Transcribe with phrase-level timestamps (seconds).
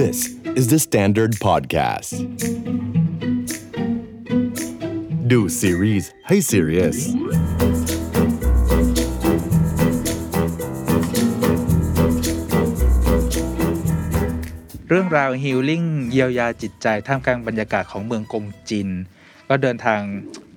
[0.00, 0.18] This
[0.58, 2.12] is the Standard Podcast
[5.30, 6.98] ดูซีรีส์ให้ serious
[14.88, 18.88] เรื่องราวฮิลลิ่งเยียวยาจิตใจท่ามกลางบรรยากาศของเมืองกงจิน
[19.48, 20.00] ก็เดินทาง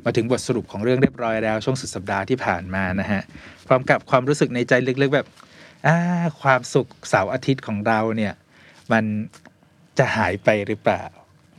[0.06, 3.22] มาถึงบทสรุปของเรื่องเรียบร้อยแล้วช่วงสุดสัปดาห์ที่ผ่านมานะฮะ
[3.68, 5.28] พร้อมกับความรู้สึกในใจลึกๆแบบ
[6.42, 8.34] ความสุขเสาร์อาทิตย์ของเราเนี่ย
[8.92, 9.04] มัน
[9.98, 11.04] จะหายไปหรือเปล่า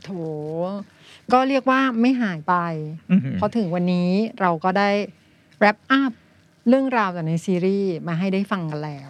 [0.04, 0.10] โถ
[1.32, 2.54] ก็เรียกว่าไม่หายไป
[3.10, 4.10] อื้อหือเพราะถึงวันนี้
[4.40, 4.90] เราก็ได้
[5.60, 6.12] wrap up
[6.68, 9.08] เรื่องราวจากในซีรีส์มาให้ได้ฟังกันแล้ว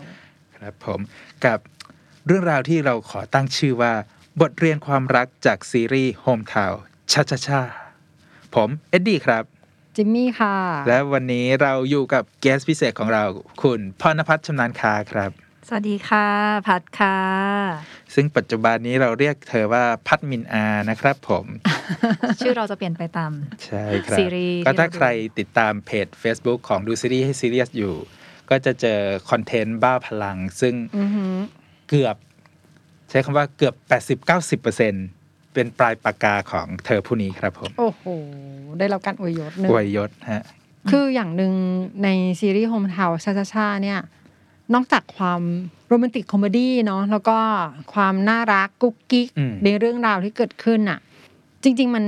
[0.56, 1.00] ครับผม
[1.44, 1.58] กับ
[2.27, 3.92] เรื่องราวที่เราขอตั้งชื่อว่า
[4.41, 6.77] บทเรียนความรักจากซีรีส์ Home Town
[7.12, 7.62] ชาชาชา
[8.55, 9.44] ผมเอ็ดดี้ครับ
[9.96, 10.56] จิมมี่ค่ะ
[10.88, 13.24] และวันนี้เราอยู่กับแกสพิเศษของเรา
[13.62, 15.30] คุณพรณพัฒน์ชำนาญคาครับ
[15.69, 16.29] สวัสดีค่ะ
[16.66, 17.19] พัดค่ะ
[18.15, 21.47] ซึ่งปัจจุบันนี้เราเรียกเธอว่าพัดมินอานะครับผม
[22.39, 23.33] ชื่อเราจะเปลี่ยนไปตาม
[23.64, 25.08] ใช่ครับซีรีส์ก็ถ้าที่เราดูใคร
[25.39, 27.95] ติดตามเพจ Facebook ของดูซีรีส์ให้ซีเรียสอยู่
[28.50, 29.00] ก็จะเจอ
[29.31, 31.34] คอนเทนต์บ้าพลัง ซึ่งอือหือ
[31.89, 32.17] เกือบ
[33.11, 33.75] ใช้คำว่าเกือบ
[34.45, 38.05] 80-90%เป็นปลายปากกาของเธอผู้นี้ครับผม โอ้โห
[38.78, 40.42] ได้รับการอวยยศหนึ่งอวยยศฮะ
[40.91, 41.53] คืออย่างหนึ่ง
[42.05, 42.08] ใน
[42.41, 44.01] ซีรีส์ Hometown Cha-Cha-Cha เนี่ย
[44.75, 45.41] นอกจากความ
[45.89, 47.39] romantic comedy เนาะแล้วก็
[47.95, 50.98] ความน่ารักกุ๊กกิ๊กอืมในเรื่องราวที่เกิดขึ้นอะ
[51.62, 52.05] จริง ๆ มัน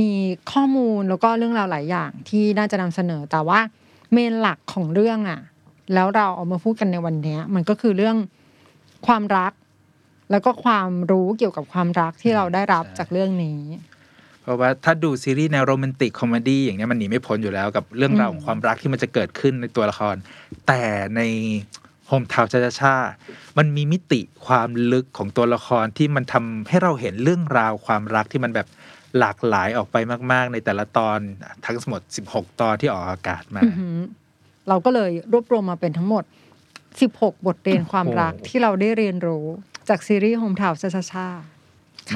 [0.00, 0.10] มี
[0.52, 3.60] ข้อมูลแล้วก็เรื่องราวหลายอย่างที่น่าจะนำเสนอแต่ว่า
[4.12, 5.40] main หลักของเรื่องอะ
[5.94, 8.16] แล้วเราเอามาพูดกันในวันเนี้ยมันก็คือเรื่อง
[9.06, 9.52] ความรัก
[10.30, 13.60] แล้วก็ความรู้เกี่ยวกับความรักที่เราได้รับจากเรื่องนี้
[14.42, 20.16] เพราะว่าถ้าดูซีรีส์แนว romantic comedy อย่างเนี้ยมันหนีไม่พ้นอยู่แล้วกับเรื่องราวของความรักที่มันจะเกิดขึ้นในตัวละคร
[20.66, 20.82] แต่
[21.16, 21.20] ใน
[22.10, 22.94] Hometown Cha-Cha-Cha
[23.58, 28.66] มันมีมิติความลึกของตัวละครที่มันทำให้เราเห็นเรื่องราวความรักที่มันแบบ
[29.18, 29.96] หลากหลายออกไป
[30.32, 31.18] มาก ๆ ในแต่ละตอน
[31.64, 33.98] ทั้งหมด 16 ตอนที่ออกอากาศมาอือหือ
[34.68, 36.24] เราก็เลยรวบรวมมาเป็นทั้งหมด
[36.84, 39.44] 16 บทเรียนความรักโอ้โหที่เราได้เรียนรู้
[39.88, 41.26] จากซีรีส์โฮมทาวชาชาชา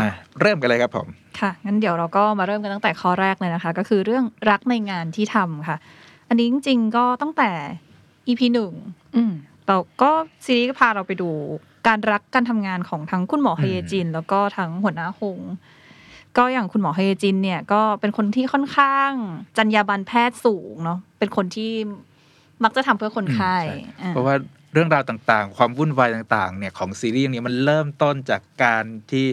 [0.01, 0.09] มา
[0.41, 1.09] เริ่มกันเลยครับผม
[1.41, 5.77] ค่ะ งั้นเดี๋ยวเราก็มาเริ่มกันตั้งแต่ข้อแรกเลยนะคะ ก็คือเรื่องรักในงานที่ทำค่ะ
[6.29, 7.51] อันนี้จริง ๆ ก็ตั้งแต่
[8.29, 8.73] EP หนึ่ง
[9.17, 9.33] อืม
[9.69, 10.11] เราก็
[10.45, 11.31] ซีรีส์ก็พาเราไปดู
[11.87, 15.41] การรักการทำงานของทั้งคุณหมออืมเฮเยจิน แล้วก็ทั้งหัวหน้าหง
[16.37, 19.13] ก็อย่างคุณหมอเฮเยจินเนี่ยก็เป็นคนที่ค่อนข้าง
[19.59, 21.73] จรรยาบรรณแพทย์สูงเนาะเป็นคนที่
[22.65, 24.35] มักจะทำเพื่อคนไข้อืมใช่อ่าเพราะว่า
[24.73, 29.27] เรื่องราวต่างๆ ความวุ่นวายต่างๆ เนี่ยของซีรีส์เรื่องนี้มันเริ่มต้นจากการที่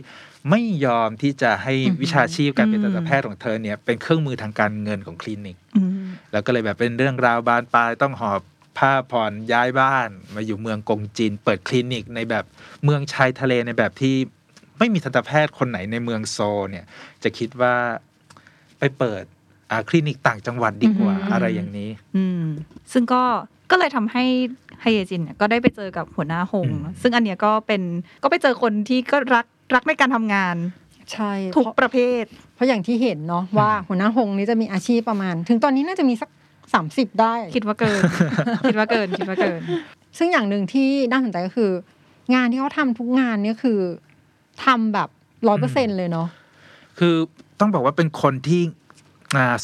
[0.50, 8.42] ไม่ยอมที่จะให้อือหือวิชาชีพการเป็นอืมทันตแพทย์ของเธอเนี่ยเป็นเครื่องมือทางการเงินของคลินิกอืมแล้วก็เลยแบบเป็นเรื่องราวบานปลายต้องหอบ
[8.82, 12.46] ผ้าผ่อนย้ายบ้าน มาอยู่เมืองกงจินเปิดคลินิกในแบบ
[12.84, 14.16] เมืองชายทะเลในแบบที่
[14.80, 16.86] ไม่มีทันตแพทย์คนไหนในเมืองโซลเนี่ย
[17.24, 17.76] จะคิดว่า
[18.80, 19.24] ไปเปิด
[19.72, 22.44] อ่าคลินิกต่างจังหวัดดีกว่าอือหือออะไรอย่างนี้ อืม
[22.92, 23.24] ซึ่งก็
[23.72, 24.24] ก็เลยทำให้
[24.82, 27.82] ไฮเยจินเนี่ยก็ได้ไปเจอกับหัวหน้าหงอืมซึ่งอันเนี้ยก็เป็น
[28.24, 30.56] ก็ไปเจอคนที่ก็รักรักในการทำงาน
[31.12, 32.24] ใช่ทุกเพราะประเภท
[32.56, 36.30] เพราะอย่างที่เห็นเนาะว่าหัวหน้าหงนี้จะมีอาชีพประมาณ ถึงตอนนี้น่าจะมีสัก
[36.80, 38.02] 30ได้ คิดว่าเกิน
[38.64, 39.62] คิดว่าเกิน คิดว่าเกิน
[40.18, 41.72] ซึ่งอย่างหนึ่งที่น่าสนใจก็คือ
[42.36, 43.80] งานที่เขาทำทุกงานเนี่ยคือ
[44.66, 45.10] ทำแบบ
[45.48, 46.28] ร้อยเปอร์เซ็นเลยเนาะ
[47.00, 47.16] คือ
[47.60, 48.81] ต้องบอกว่าเป็นคนที่อ่า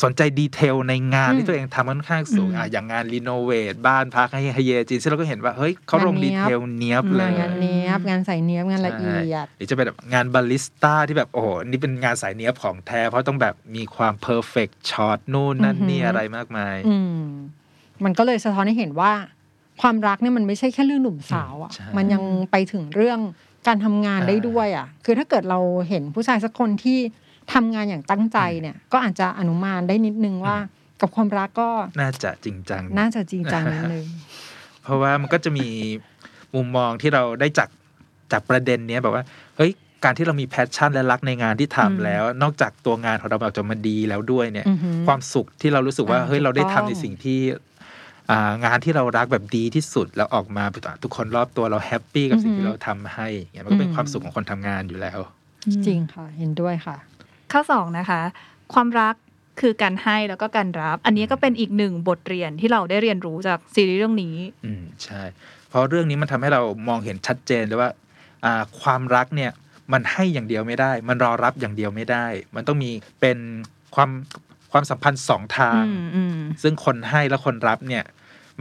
[0.03, 17.21] สนใจ detail ในงานอืมที่ตัวเองทำค่อนข้างสูงอืมอะอย่างงาน renovate บ้านพักให้ฮเยจินซึ่งเราก็เห็นว่าเฮ้ยเขาลงงานเนี้ย detail เนี้ยบเลยงานเนี้ยบงานใส่เนี้ยบงานละเอียดหรือจะเป็นแบบงานบาริสต้าที่แบบโอ้โหนี่เป็นงานสายเนี้ยบของแท้ เพราะต้องแบบมีความ perfect shot นู่นนั่นอือหือนี่อะไรมากมายอืม
[18.03, 19.11] มันก็เลยสะท้อนให้เห็นว่า
[19.81, 23.19] ความรักเนี่ยมันไม่ใช่แค่เรื่องหนุ่มสาวอะใช่มันยังไปถึงเรื่อง
[23.67, 26.99] การทำงานได้ด้วยอะ คือถ้าเกิดเราเห็นผู้ชายสักคนที่
[27.53, 30.57] ทำงานอย่างตั้งใจเนี่ย ก็อาจจะอนุมานได้นิดนึงว่า
[31.01, 31.69] กับความรักก็
[31.99, 34.05] น่าจะจริงจังน่าจะจริงจังนิดนึง
[34.83, 35.67] เพราะว่ามันก็จะมี
[36.55, 37.69] มุมมองที่เราได้จาก
[38.31, 39.23] จากประเด็นเนี้ยแบบว่า
[39.57, 39.71] เฮ้ย
[40.03, 47.39] การที่เรามี passion และรักในงานที่ทำอืมแล้ว นอกจากตัวงานของเราแบบจะมาดีแล้วด้วยเนี่ยอือหือความสุขที่เรารู้สึกว่าอ่าเฮ้ยเราได้ถูกทำต้องทำในสิ่งที่
[48.31, 50.63] อ่างานที่เรารักแบบดีที่สุดแล้วออกมา
[51.03, 55.19] ทุกคนรอบตัวเราแฮปปี้กับสิ่งที่เราทำให้เนี่ยมันก็เป็นความสุขของคนทำงานอยู่แล้ว
[55.85, 56.97] จริงค่ะ เห็นด้วยค่ะ
[57.51, 58.21] ข้อสองนะคะ
[58.73, 59.15] ความรัก
[59.59, 64.35] คือการให้แล้วก็การรับ อันนี้ก็เป็นอีกหนึ่งบทเรียนที่เราได้เรียนรู้จากซีรีส์เรื่องนี้
[64.65, 65.21] อืมใช่
[65.69, 67.91] เพราะเรื่องนี้มันทำให้เรามองเห็นชัดเจนเลยว่า
[68.45, 69.51] อ่าความรักเนี่ย
[69.93, 72.91] มันให้อย่างเดียวไม่ได้ มันรอรับอย่างเดียวไม่ได้ มันต้องมี
[73.21, 73.37] เป็น
[73.95, 74.09] ความ
[74.71, 78.03] ความสัมพันธ์สองทางอืมอืมซึ่งคนให้และคนรับเนี่ย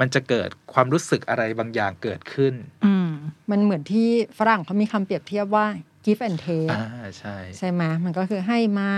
[0.00, 2.54] มันจะเกิดความรู้สึกอะไรบางอย่างเกิดขึ้น
[2.84, 3.08] อืม
[3.50, 4.08] มันเหมือนที่
[4.38, 5.66] ฝรั่งเขามีคำเปรียบเทียบว่า
[6.06, 6.84] give and take อ่า
[7.18, 8.90] ใช่ใช่ไหมมันก็คือให้มา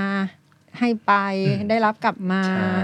[0.79, 1.13] ให้ไป
[1.49, 2.77] อืมได้รับกลับมาใช่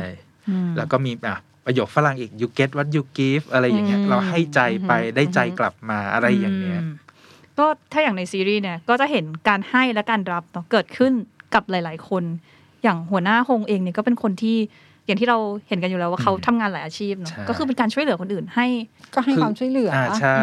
[0.49, 6.87] อืมแล้วก็มีอะประโยคฝรั่งอีก you get what you give อะไรอย่างเงี้ยอืมเราให้ใจไปอืมได้ใจกลับมาอะไรอย่างเงี้ยม
[7.59, 11.13] ก็ถ้าอย่างในซีรีส์เนี่ยก็จะเห็นการให้และการรับเนาะเกิดขึ้น
[11.55, 12.23] กับหลาย ๆ คน
[12.83, 14.57] อย่างหัวหน้าฮงเองเนี่ยก็เป็นคนที่
[15.07, 15.39] อย่างที่เรา
[15.69, 18.67] เห็นกันอยู่แล้วว่าเขาอืมทำงานหลายอาชีพเนาะใช่ก็คือเป็นการช่วยเหลือคนอื่นให้
[19.15, 20.41] ก็ให้คือความช่วยเหลือออ่าใช่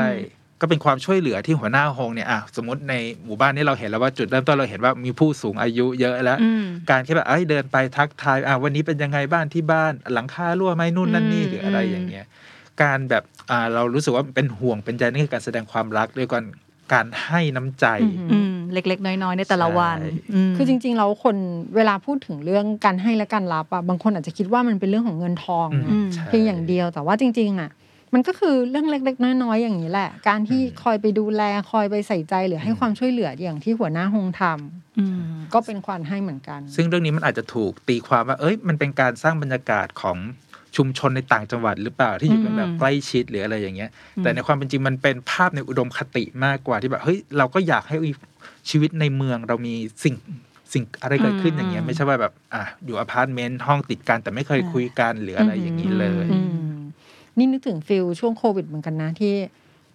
[0.61, 2.93] ก็เป็นความช่วยเหลือที่หัวหน้าโฮงเนี่ยอะสมมติใน
[3.25, 12.25] หมู่บ้านนี้เราเห็นแล้วว่าจุดเริ่มต้นเราเห็นว่ามีผู้สูงอายุเยอะแล้วอืมการแค่แบบเอ้ยเดินไปทักทายอะวันนี้เป็นยังไงบ้านที่บ้านหลังคารั่วไหมนู่นนั่นนี่อืมหรืออะไรอย่างเงี้ย
[12.81, 16.43] การแบบอ่าเรารู้สึกว่าเป็นห่วงเป็นใจนี่คือการแสดงความรักด้วยกัน
[16.93, 19.97] การให้น้ำใจอืมอืมเล็ก ๆ น้อย ๆ ในแต่ละวัน
[20.31, 21.35] ใช่มคือจริงๆแล้วคน
[21.75, 27.69] เวลาพูดถึงเรื่องการให้และการรับอะบางคนอาจจะคิดว่ามันเป็นเรื่องของเงินทองอืมนะอืมใช่เพียงอย่างเดียวแต่ว่าจริง ๆอะ
[28.13, 31.41] มันก็คือเรื่องเล็ก ๆ น้อยๆอย่างนี้แหละ การที่อืมคอยไปดูแล
[31.71, 35.19] คอยไปใส่ใจหรือให้อืมความช่วยเหลืออย่างที่หัวหน้าฮงทำอืม
[35.53, 40.17] ก็เป็นความให้เหมือนกัน ซึ่งเรื่องนี้มันอาจจะถูกตีความว่า เอ้ย มันเป็นการสร้างบรรยากาศของ
[40.77, 47.97] ชุมชนในต่างจังหวัดหรือเปล่าที่อยู่กันแบบอืมใกล้ชิดหรืออะไรอย่างเงี้ยอืมแต่ในความเป็นจริงมันเป็นภาพในอุดมคติมากกว่าที่แบบเฮ้ยเราก็อยากให้
[48.69, 49.73] ชีวิตในเมืองเรามี
[50.03, 50.15] สิ่ง
[50.73, 56.61] สิ่งอะไรเกิดขึ้นอย่างเงี้ยไม่ใช่ว่าแบบอะอยู่อพาร์ตเมนต์ห้องติดกันแต่ไม่เคยคุยกันหรืออะไรอย่างนี้เลยอืม
[57.37, 59.33] นี่นึกถึง feel ช่วงโควิดเหมือนกันนะที่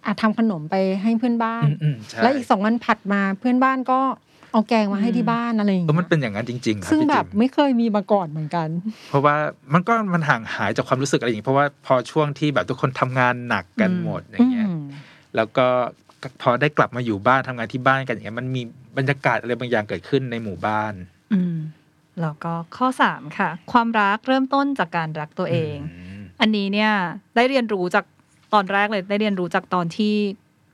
[0.05, 3.99] อาทำขนมไปให้เพื่อนบ้านอืมอืมใช่แล้วอีกสองวันถัดมาเพื่อนบ้านก็
[4.51, 8.67] เอาแกงมาให้ที่บ้านอะไรอย่างเออเงี้มันยเป็นอย่างนั้นจริงๆครับซึ่งพี่แบจิบมไม่เคยมีมาก่อนเหมือนกัน
[9.09, 9.35] เพราะว่า
[9.73, 14.83] มันก็มันห่างหายจากความรู้สึกอะไรอย่างนี้เพราะว่าพอช่วงที่แบบทุกคนทำงานหนักกันอืมหมดอย่างเงี้ยอืม
[15.35, 15.67] แล้วก็
[16.41, 18.61] พอได้กลับมาอยู่บ้านทำงานที่บ้านกันอย่างเงี้ยมันมี
[18.97, 20.93] บรรยากาศอะไรบางอย่างเกิดขึ้นในหมู่บ้าน
[21.33, 21.55] อืม
[22.21, 26.06] แล้วก็ข้อสามค่ะ ความรักเริ่มต้นจากการรักตัวเองม
[26.41, 26.91] อันนี้เนี่ย
[27.35, 28.05] ได้เรียนรู้จาก
[28.53, 30.13] ตอนแรกเลย ได้เรียนรู้จากตอนที่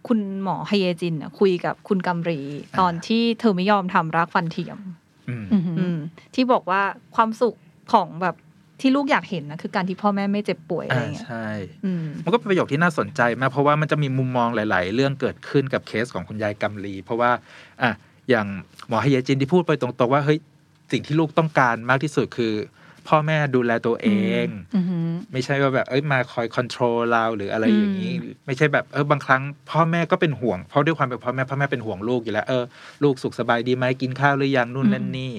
[0.08, 2.40] คุณหมอไฮเยจินน่ะคุยกับคุณกำรี
[2.80, 4.78] ตอนที่เธอไม่ยอมทำรักฟันเทียม
[5.30, 5.98] อืมอืมอืม
[6.36, 6.82] ที่บอกว่า
[7.16, 7.56] ความสุข
[7.94, 8.36] ของแบบ
[8.82, 11.48] ที่ลูกอยากเห็นนะคือการที่พ่อแม่ไม่เจ็บป่วยอะไรอ่าเงี้ยใช่
[11.86, 17.32] อืมมันก็เป็นประโยคที่น่าสนใจมากเพราะว่ามันจะมีมุมมองหลาย ๆ เรื่องเกิดขึ้นกับเคสของคุณยายกำลี เพราะว่า
[17.82, 17.92] อะ
[18.30, 18.48] อย่าง
[18.88, 20.40] หมอไฮเยจินที่พูดไปตรงๆว่าเฮ้ย
[20.92, 22.54] สิ่งที่ลูกต้องการมากที่สุดคือ
[23.08, 24.10] พ่อแม่ดูแลตัวเอ
[24.46, 29.42] งอือหือไม่ใช่ว่าแบบเอ้ยมาคอยคอนโทรลเราหรืออะไรอย่างนี้อืมไม่ใช่แบบเออบางครั้ง
[29.72, 32.64] พ่อแม่ก็เป็นห่วง เพราะด้วยความเป็นพ่อแม่พ่อแม่เป็นห่วงลูกอยู่แล้วเออ
[33.04, 35.34] ลูกสุขสบายดีไหมกินข้าวหรือยังนู่นนั่นนี่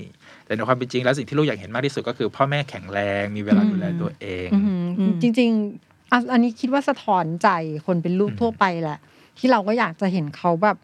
[0.46, 7.48] แต่ในความเป็นจริงแล้วสิ่งที่ลูกอยากเห็นมากที่สุดก็คือ พ่อแม่แข็งแรงมีเวลาดูแลตัวเองอือหืออมจริงๆอะอันนี้คิดว่าสะท้อนใจ
[7.86, 8.98] คนเป็นลูกอืมทั่วไปแหละ
[9.38, 10.76] ที่เราก็อยากจะเห็นเขาแบบ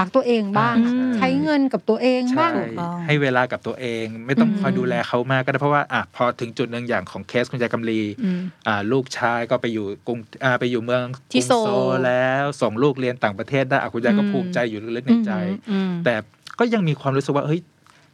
[0.00, 11.02] รักตัวเองบ้างอ่าใช่ใช้เงินกับตัวเองใช่บ้างถูกต้องให้เวลากับตัวเอง ไม่ต้องอืมคอยดูแลเขามากก็ได้เพราะว่าอะพอถึงจุดหนึ่งอย่างของเคสคุณยายกำลีอืมอ่าลูกชายก็ไปอยู่กรุงอ่าไปอยู่เมือง
[11.32, 15.32] ที่กรุงโซลแล้วส่งลูกเรียนต่างประเทศได้อะคุณยายก็อืมภูมิใจอยู่ลึกๆในใจ
[15.70, 16.14] อืมแต่
[16.58, 17.60] ก็ยังมีความรู้สึกว่าเฮ้ย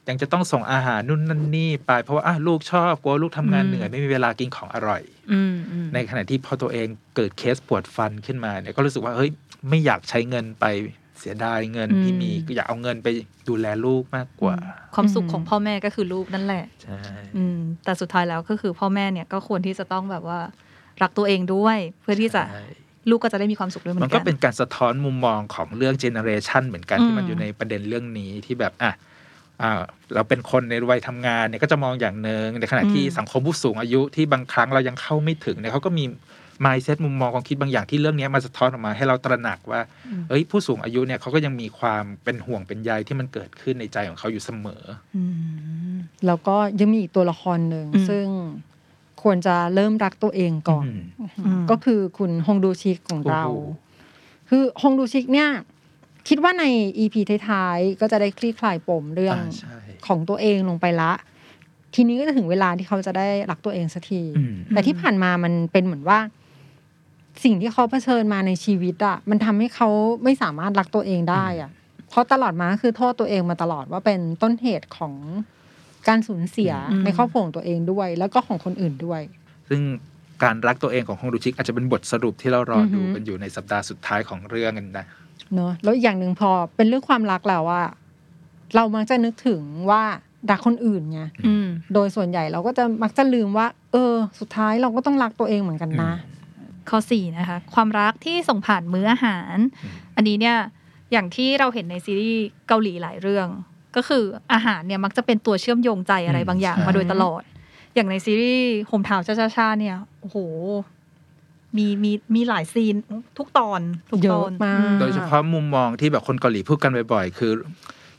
[0.09, 9.31] ยังจะต้องส่งอาหารนู่นนั่นนี่ไป เพราะว่าอะลูกชอบกลัวลูกทำงานอืมเหนื่อยไม่มีเวลากินของอร่อยอืมอืมในขณะที่พอตัวเองเกิดเคสปวดฟันขึ้นมาเนี่ยก็รู้สึกว่าเฮ้ย
[9.69, 10.65] ไม่อยากใช้เงินไป
[11.21, 13.09] เสียดายเงินที่มีก็อยากเอาเงินไป
[13.49, 14.57] ดูแลลูกมากกว่า
[14.95, 17.01] ความสุขอืมของพ่อแม่ก็คือลูกนั่นแหละใช่
[17.37, 20.41] อืมแต่สุดท้ายแล้วก็คือพ่อแม่เนี่ยก็ควรที่จะต้องแบบว่า
[21.03, 22.65] รักตัวเองด้วยเพื่อที่จะใช่
[23.11, 28.93] ลูกก็จะได้มีความสุขด้วยเหมือนมันกัก็นเป็นการสะท้อนมุมมองของเรื่องเจเนอเรชันเหมือนกันอืมที่มันอยู่ในประเด็นเรื่องนี้ที่แบบอะ
[29.63, 29.73] อ่า
[30.15, 36.05] เราเป็นคนในวัยทำงานเนี่ยก็จะมองอย่างหนึ่งในขณะที่สังคมผู้สูงอายุที่บางครั้งเรายังเข้าไม่ถึงเนี่ยเขาก็มี
[36.65, 44.83] mindset มุมมองความคิดบางอย่างที่เรื่องนี้มาสะท้อนออกมาให้เราตระหนักว่าอืมเอ้ยผู้สูงอายุเนี่ยเขาก็ยังมีความเป็นห่วงเป็นใยที่มันเกิดขึ้นในใจของเขาอยู่เสมอ
[45.17, 45.23] อื
[45.93, 45.95] ม
[46.27, 48.27] แล้วก็ยังมีอีกตัวละครหนึ่งอืมซึ่ง
[49.23, 51.01] ควรจะเริ่มรักตัวเองก่อนอืม
[51.47, 55.49] อืมก็คือคุณฮงดูชิกของเราโอ้โหคือฮงดูชิกเนี่ย
[56.29, 56.65] คิดว่าใน
[56.99, 59.77] อีพีท้ายๆ ก็จะได้คลี่คลายปมเรื่องอ่าใช่
[60.07, 61.13] ของตัวเองลงไปละ
[61.95, 66.19] ทีนี้ก็จะถึงเวลาที่เขาจะได้รักตัวเองสักทีอืมแต่ที่ผ่านมามันเป็นเหมือนว่า
[67.45, 69.89] สิ่งที่เขาเผชิญมาในชีวิตอะมันทำให้เขา
[70.25, 71.71] ไม่สามารถรักตัวเองได้อะ
[72.11, 75.15] เพราะตลอดมาก็คือโทษตัวเองมาตลอดว่าเป็นต้นเหตุของ
[76.09, 79.21] การสูญเสียอืมในครอบครัวของตัวเองด้วย แล้วก็ของคนอื่นด้วย
[79.69, 79.81] ซึ่ง
[80.43, 85.07] การรักตัวเองของฮงดูชิกอาจจะเป็นบทสรุปที่เรารอออฮึดูกันอยู่ในสัปดาห์สุดท้ายของเรื่องกันนะ
[85.55, 87.83] เนอะแล้วอีกอย่างหนึ่งพอเป็นเรื่องความรักแล้วว่า
[88.77, 90.03] เรามักจะนึกถึงว่า
[90.51, 96.13] รักคนอื่นไงอืมโดยส่วนใหญ่เราก็จะมักจะลืมว่า เออ สุดท้ายเราก็ต้องรักตัวเองเหมือนกันนะ
[96.89, 100.57] ข้อสี่นะคะความรักที่ส่งผ่านมื้ออาหารอืมอันนี้เนี่ย
[101.13, 103.49] อย่างที่เราเห็นในซีรีส์เกาหลีหลายเรื่อง
[103.97, 107.43] ก็คืออาหารเนี่ยมักจะเป็นตัวเชื่อมโยงใจอะไรอืมบางอย่างใช่มาโดยตลอด
[107.95, 110.37] อย่างในซีรีส์โฮมทาวน์ชาชาชาเนี่ยโอ้โห
[111.77, 112.95] มีมีมีหลายซีน
[113.39, 117.53] ทุกตอนทุกเยตอะอนมากอืมโดยเฉพาะมุมมองที่แบบคนเกาหลีพูดกันบ่อยๆ คือ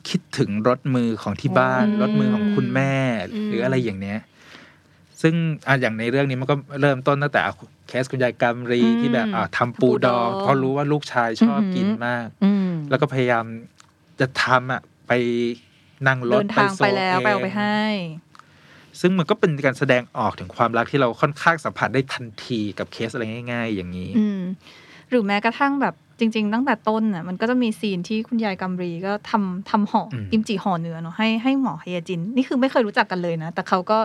[0.10, 2.94] คิดถึงรถมือของที่บ้านอืมรถมือของคุณแม่
[3.34, 4.20] อืมหรืออะไรอย่างเนี้ย
[5.22, 5.34] ซึ่ง
[5.68, 7.54] อะอย่างในเรื่องนี้มันก็เริ่มต้นตั้งแต่อะ
[7.92, 13.46] เคสคุณยายกำรีที่แบบอะทำปูดอง เพราะรู้ว่าลูกชายชอบกินมากอืมแล้วก็พยายาม
[14.20, 15.12] จะทำอะไป
[16.08, 17.82] นั่งรเดิถนทางไปแล้วไปเอาไปงให้
[19.00, 24.42] ซึ่งมันก็เป็นการแสดงออกถึงความรักที่เราค่อนข้างสัมผัสได้ทันทีกับเคสอะไรง่าย ๆ อย่างนี้อืม
[25.10, 34.00] หรือแม้กระทั่งแบบจริง ๆ ตั้งแต่ต้นน่ะมันก็จะมีซีนที่คุณยายกำรีก็ทำทำห่ออมกิมจิห่อเนื้อเนาะให้ให้หมอฮยาจิน นี่คือไม่เคยรู้จักกันเลยนะ แต่เขาก็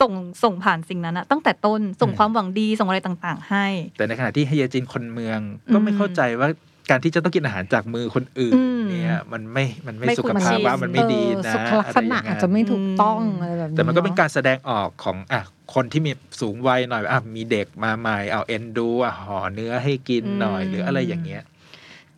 [0.00, 3.66] ส่งส่งผ่านสิ่งนั้นนะตั้งแต่ต้นส่งความหวังดีส่งอะไรต่างๆ ให้
[3.98, 5.38] แต่ในขณะที่เฮียจินคนเมือง
[5.72, 6.48] ก็ไม่อืมเข้าใจว่า
[6.90, 15.42] การที่จะต้องกินอาหารจากมือคนอื่นอืมเนี่ยมันไม่มันไม่ไม่สุคุ้ขนภาพชินว่ามันไม่ดีเออนะสุขลักษณะไรย่งอาจนั้นจะไม่ถูกต้องอะไรแบบนี้แต่มันก็เป็นอะการแสดงออกของอะ
[15.74, 21.42] คนที่มีสูงวัยหน่อยอะมีเด็กมาใหม่เอาเอ็นดูอะห่อเนื้อให้กินหน่อยอืมหรืออะไรอย่างเงี้ย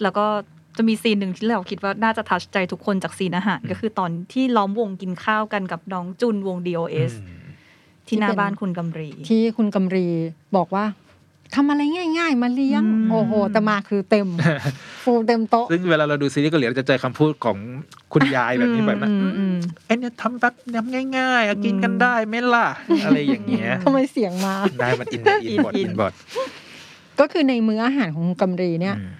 [0.02, 0.26] แล้วก็
[0.76, 7.33] จะมีซีนหนึ่งที่เราคิดว่าน่าจะทัชใจทุกคนจากซีนอาหารอืมก็คือตอนที่ล้อมวงกินข้าวกันกับน้องจุนวง DOS อืม
[8.08, 10.06] ที่หน้าบ้านคุณกำรี ที่คุณกำรี
[10.56, 10.84] บอกว่า
[11.54, 11.82] ทำอะไร
[12.18, 14.28] ง่าย ๆ มาเลี้ยงอืมโอ้โหแต่มาคือเต็ม
[15.04, 17.58] full เต็มโต๊ะ ซึ่งเวลาเราดูซีรีส์เกาหลีเราจะเจอคำพูดของ
[18.12, 19.56] คุณยายแบบนี้แบบนั้นอืมอืม
[19.86, 22.66] ไอ้เนี่ยทำแบบทำง่ายๆอะกินกันได้ไหมล่ะ
[23.04, 26.12] อะไรอย่างเงี้ยทำไมเสียงมา ได้มัน in in บท in in บท
[27.20, 29.10] ก็คือในมื้ออาหารของคุณกำรีเนี่ยอืม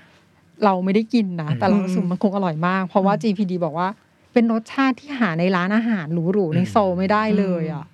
[0.65, 3.89] เราไม่ได้กินนะอืมแต่เรารู้สึกมันคงอร่อยมาก เพราะว่า GPD บอกว่า
[4.33, 7.94] เป็นรสชาติที่หาในร้านอาหารหรูๆในโซลไม่ได้เลยอะเ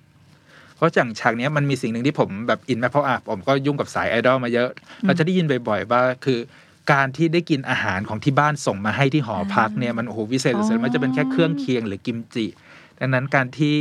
[0.81, 4.69] ราะอย่างฉากเนี้ยมันมีสิ่งหนึ่งที่ผมแบบ in มากเพราะอะผมก็ยุ่งกับสายไอดอลมาเยอะ
[5.05, 6.39] เราจะได้ยินบ่อยๆว่าคือ
[6.91, 12.45] การที่ได้กินอาหารของที่บ้านส่งมาให้ที่หอพักเนี่ยมันโอ้โหวิเศษสุดๆมันจะเป็นแค่เครื่องเคียงหรือกิมจิ
[12.99, 13.77] ดังนั้นการที่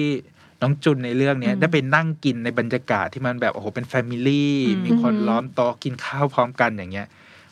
[0.63, 7.07] น้องจุนในเรื่องเนี้ยอืมได้ไปนั่งกินในบรรยากาศที่มันแบบโอ้โหเป็น family อืมมีคนล้อมโต๊ะกินข้าวพร้อมกันอย่างเงี้ย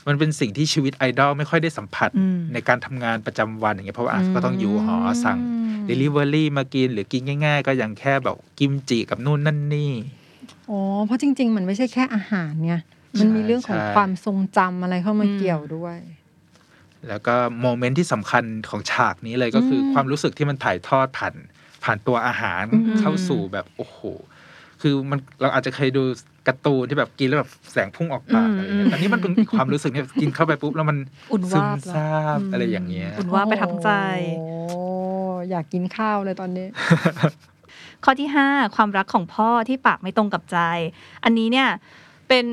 [0.09, 5.39] มันเป็นสิ่งที่ชีวิตไอดอลไม่ค่อยได้สัมผัสอืมในการทำงานประจำวันอย่างเงี้ยเพราะว่าอะอืมก็ต้องอยู่หอสั่ง
[5.89, 9.93] Delivery มากินหรือกินง่าย ๆ ก็อย่างแค่แบบกิมจิกับนู่นนั่นนี่
[10.71, 12.75] อ๋อเพราะจริง ๆ มันไม่ใช่แค่อาหารไง
[13.21, 15.99] มันมีเรื่องของใช่ความทรงจำอะไรเข้ามาอืมเกี่ยวด้วย
[17.09, 21.35] แล้วก็โมเมนต์ที่สำคัญของฉากนี้เลยก็คืออมความรู้สึกที่มันถ่ายทอดผ่าน
[21.85, 23.99] ผ่านตัวอาหารอืมเข้าสู่แบบโอ้โห
[24.83, 26.03] คือมันเราอาจจะเคยดู
[26.49, 30.97] การ์ตูนที่แบบกินแล้วแบบแสงพุ่งออกปากอะไรอย่างเงี้ยอืมอันนี้มันเป็นอีกความรู้สึกเนี่ยกินเข้าไปปุ๊บแล้วมัน
[31.33, 33.91] อุ่นซึวามบซาบอะไรอย่างเงี้ยอุ่นว่าบไปทั้งใจ
[34.39, 34.81] โอ้
[35.51, 36.67] อยากกินข้าวเลยตอนนี้
[38.05, 40.59] ข้อที่5ความรักของพ่อที่ปากไม่ตรงกับใจ
[41.25, 41.69] อันนี้เนี่ย
[42.29, 42.47] เป็น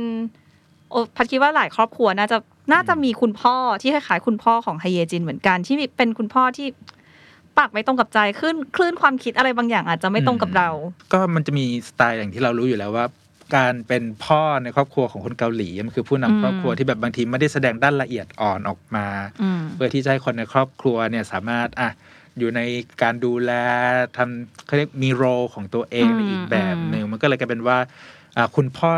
[0.92, 2.38] โอพัดคิดว่าหลายครอบครัวน่าจะ
[2.74, 6.68] น่าจะมีคุณพ่อที่คล้ายๆคุณพ่อของไฮเยจินเหมือนกันที่เป็นคุณพ่อที่
[7.58, 10.70] ปากไม่ตรงกับใจขึ้นคลื่นความคิดอะไรบางอย่างอาจจะไม่ตรงกับเรา
[11.14, 13.06] ก็มันจะมีสไตล์อย่างที่เรารู้อยู่แล้วว่า
[13.56, 19.08] การเป็นพ่อในครอบครัวของคนเกาหลีมันคือผู้นำอืมครอบครัวที่แบบบางทีไม่ได้แสดงด้านละเอียดอ่อนออกมา
[19.42, 21.90] อืมเพื่อที่จะให้คนในครอบครัวเนี่ยสามารถอะ
[22.40, 22.62] อยู่ใน
[23.02, 23.52] การดูแล
[24.18, 25.24] ทำเขาเรียกมี role
[25.54, 27.78] ของตัวเองอืมในอีกแบบหนึ่งอืมมันก็เลยกลายเป็นว่า
[28.38, 28.92] อะคุณพ่อ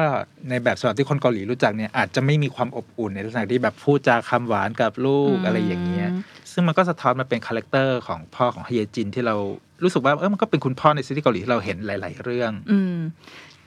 [0.50, 6.10] ในแบบฉบับที่คนเกาหลีรู้จักเนี่ยอาจจะไม่มีความอบอุ่นในลักษณะที่แบบพูดจาคำหวานกับลูกอะไรอย่างเงี้ย
[6.51, 9.36] ซึ่งมันก็สะท้อนมาเป็น character ของพ่อของฮเยจินที่เรา
[9.84, 12.98] รู้สึกว่าเออมันก็เป็นคุณพ่อในซีรีส์เกาหลีที่เราเห็นหลาย ๆ เรื่อง อืม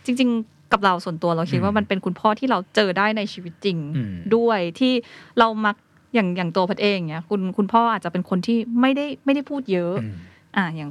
[0.05, 4.93] จริง ๆ กับเราส่วนตัวเราคิดอืมว่ามันเป็นคุณพ่อที่เราเจอได้ในชีวิตจริงอืมด้วยที่
[5.39, 5.77] เรามัก
[6.15, 10.15] อย่างอย่างตัวพัดเองเนี่ยคุณคุณพ่ออาจจะเป็นคนที่ไม่ได้ไม่ได้พูดเยอะอืม
[10.57, 10.91] อ่าอย่าง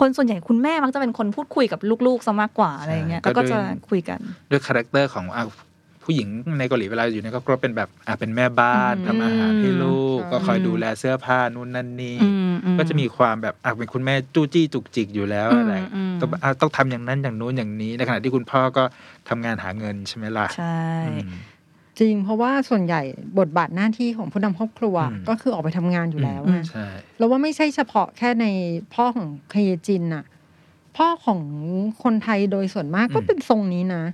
[0.00, 4.20] คนส่วนใหญ่คุณแม่มักจะเป็นคนพูดคุยกับลูกๆซะมากกว่าอะไรอย่างเงี้ยใช่แล้วก็ก็ด้วยจะคุยกัน
[4.50, 5.44] ด้วย character ของอะ
[6.04, 12.45] ผู้หญิงในเกาหลีเวลาอยู่ในครอบครัวเป็นแบบอะเป็นแม่บ้านอืมทำอาหารให้ลูกอืมก็คอยดูแลเสื้อผ้านู่นนั่นนี่อืมอืม
[12.78, 18.84] ก็จะมีความแบบอะเป็นคุณแม่จู้จี้จุกจิกอยู่แล้วอืมอะไรอืมต้องอะต้องทำอย่างนั้นอย่างนู้นอย่างนี้ในขณะที่คุณพ่อก็
[19.28, 21.30] ทำงานหาเงินใช่ไหมล่ะใช่อืม
[21.98, 23.02] จริง เพราะว่าส่วนใหญ่
[23.38, 26.86] บทบาทหน้าที่ของผู้นำครอบครัวอืมก็คือออกไปทำงานอยู่แล้วอืมไงใช่
[27.18, 28.46] แล้วว่าไม่ใช่เฉพาะแค่ใน
[28.94, 30.24] พ่อของเคเยจินน่ะ
[30.96, 31.40] พ่อของ
[32.02, 34.04] คนไทยโดยส่วนมากก็เป็นทรงนี้นะ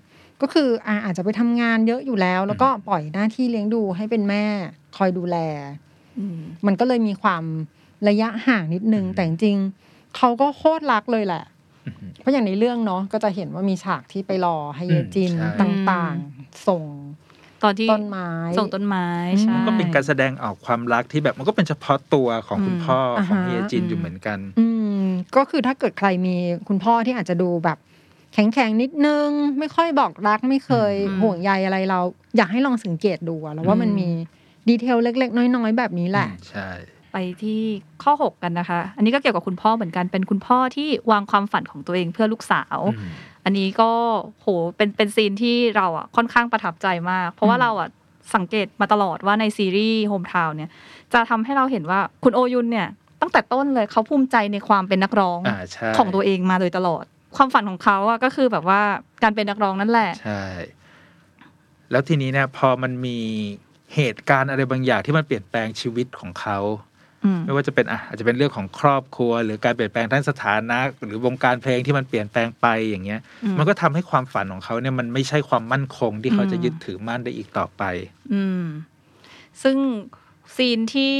[0.40, 4.44] ก็คืออาอาจจะไปทำงานเยอะอยู่แล้ว แล้วก็ปล่อยหน้าที่เลี้ยงดูให้เป็นแม่
[4.96, 5.36] คอยดูแล
[6.18, 7.44] อืมมันก็เลยมีความ
[8.08, 11.44] ระยะห่างนิดนึง แต่จริงๆเขาก็โคตรรักเลยแหละ
[11.86, 16.84] อืมเพราะอย่างในเรื่องเนาะก็จะเห็นว่ามีฉากที่ไปรอให้เยจินอืมใช่ต่างๆ ส่ง
[17.62, 18.28] ตอนที่ต้นไม้
[18.58, 24.66] ส่งต้นไม้อืมใช่มันก็เป็นการแสดงออกความรักที่แบบมันก็เป็นเฉพาะตัวของคุณอืมพ่อของอ่าฮะเฮียจินอยู่เหมือนกัน อื
[25.02, 25.06] ม
[25.36, 26.36] ก็คือถ้าเกิดใครมี
[26.68, 27.78] คุณพ่อที่อาจจะดูแบบ
[28.34, 29.28] แข็งแข็งๆนิดนึง
[29.58, 32.00] ไม่ค่อยบอกรักไม่เคยอืมห่วงใยอะไรเรา
[32.36, 34.08] อยากให้ลองสังเกตดูอะแล้วว่ามันมี
[34.68, 36.68] detail เล็ก ๆ น้อย ๆ แบบนี้แหละอืมใช่
[37.12, 37.60] ไปที่
[38.02, 43.10] ข้อ 6 กันนะคะ อันนี้ก็เกี่ยวกับคุณพ่อเหมือนกัน เป็นคุณพ่อที่วางความฝันของตัวเองเพื่อลูกสาวอืม
[43.44, 43.90] อันนี้ก็
[44.40, 47.88] โหเป็นเป็น scene ที่เราอะค่อนข้างประทับใจมาก เพราะว่าอืมเราอะ
[48.34, 50.70] สังเกตมาตลอดว่าในซีรีส์ Hometown เนี่ย
[51.12, 52.88] จะทำให้เราเห็นว่าคุณโอยุนเนี่ย
[53.20, 57.04] ตั้งแต่ต้นเลยเขาภูมิใจในความเป็นนักร้องอ่าใช่ของตัวเองมาโดยตลอด
[57.36, 58.80] ความฝันของเขาอะก็คือแบบว่า
[59.22, 60.42] การเป็นนักร้องนั่นแหละใช่
[61.90, 63.18] แล้วทีนี้เนี่ยพอมันมี
[63.94, 66.58] เหตุการณ์อะไรบางอย่างที่มันเปลี่ยนแปลงชีวิตของเขา
[66.91, 66.91] อืม
[67.46, 77.82] ไม่ว่าจะเป็นอะอาจจะเป็นเรื่องของครอบครัว หรือการเปลี่ยนแปลงด้านสถานะ หรือวงการเพลงที่มันเปลี่ยนแปลงไปอย่างเงี้ยอืมมันก็ทำให้ความฝันของเขาเนี่ยมันไม่ใช่ความมั่นคงที่เขาอืมจะยึดถือมั่นได้อีกต่อไป
[78.32, 78.64] อืม
[79.62, 79.76] ซึ่ง
[80.56, 81.14] ซีนที่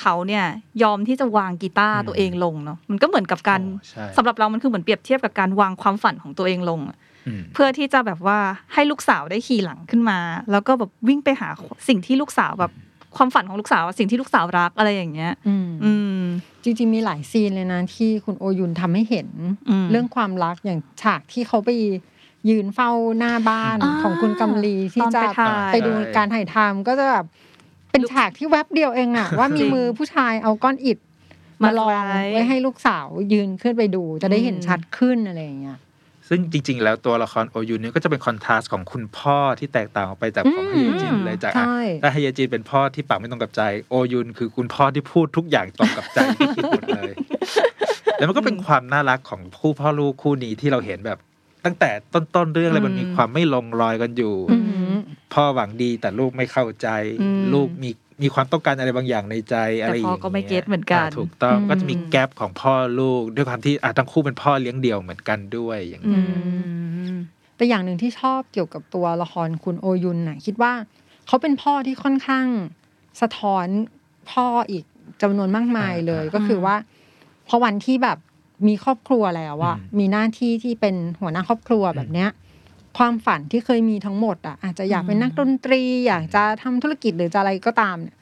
[0.00, 0.44] เขาเนี่ย
[0.82, 6.96] ยอมที่จะวางกีตาร์อืมตัวเองลงเนาะมันก็เหมือนกับการโอ้ใช่สำหรับเรามันคือเหมือนเปรียบเทียบกับการวางความฝันของตัวเองลงอะ
[7.26, 8.38] อืมเพื่อที่จะแบบว่า
[8.74, 10.18] ให้ลูกสาวได้ขี่หลังขึ้นมา
[10.50, 11.48] แล้วก็แบบวิ่งไปหา
[11.88, 12.72] สิ่งที่ลูกสาวแบบ
[13.16, 16.20] ความฝันของลูกสาวสิ่งที่ลูกสาวรักอะไรอย่างเงี้ย อืมอืม
[16.64, 19.28] จริงๆมีหลายซีนเลยนะที่คุณโอยุนทำให้เห็น
[19.68, 21.70] อืมเรื่องความรักอย่างฉากที่เขาไป
[22.48, 27.24] ยืนเฝ้าหน้าบ้านอ่าของคุณกำลีที่ตอนจะไปถ่ายไปดูการถ่ายทำก็จะแบบ
[27.90, 30.98] เป็นฉากที่แวบเดียวเองอะว่ามีจริงมือผู้ชายเอาก้อนอิฐ
[31.62, 35.78] มาลองมาไว้ไว้ให้ลูกสาวยืนขึ้นไปดู จะได้เห็นอืมชัดขึ้นอะไรอย่างเงี้ย
[36.28, 47.12] ซึ่งจริง ๆ แล้วตัวละครโอยุนเนี่ยก็จะเป็นคอนทราสต์ของคุณพ่อที่แตกต่างออกไปจากของอืฮมยจินเลยจากอะใช่ถ้าฮยจินเป็นพ่อที่ปากไม่ตรงกับใจโอยุนคือคุณพ่อที่พูดทุกอย่างตรงกับใจที่คิดหมดเลย
[48.18, 51.18] แล้วมันก็เป็นความน่ารักของคู่พ่อลูกคู่นี้ที่เราเห็นแบบ
[51.64, 54.58] ตั้งแต่ต้นๆเรื่องเลยมันมีความไม่ลงรอยกันอยู่อื
[54.94, 54.96] ม
[55.34, 56.88] พ่อหวังดีแต่ลูกไม่เข้าใจ
[57.20, 57.90] อืมลูกมี
[58.22, 66.40] มีความต้องการอะไรบางอย่างในใจอะไรอย่างแต่พ่เงี้อยก็ไม่เก็ตเหมือนกันาถูกต้องอืมก็จะมีแกลบของพ่อลูก ด้วยความที่อะทั้งคู่เป็นพ่อเลี้ยงเดี่ยวเหมือนกันด้วยอย่างอืเงี้ย
[67.12, 67.14] ม
[67.56, 70.72] แต่อย่างหนึ่งที่ชอบเกี่ยวกับตัวละครคุณโอยุนน่ะคิดว่า
[71.26, 72.46] เขาเป็นพ่อที่ค่อนข้าง
[73.20, 73.66] สะท้อน
[74.30, 74.84] พ่ออีก
[75.22, 76.76] จำนวนมากมายเลยอ่าก็คือว่า
[77.48, 78.18] พอวันที่แบบ
[78.68, 82.30] มีครอบครัวแล้วอะอืมมีหน้าที่ที่เป็นหัวหน้าครอบครัวแบบเนี้ย
[82.96, 88.16] ความฝันที่เคยมีทั้งหมดอะอาจจะอยากเป็นนักดนตรี อยากจะทำธุรกิจหรือจะอะไรก็ตามเนี่ย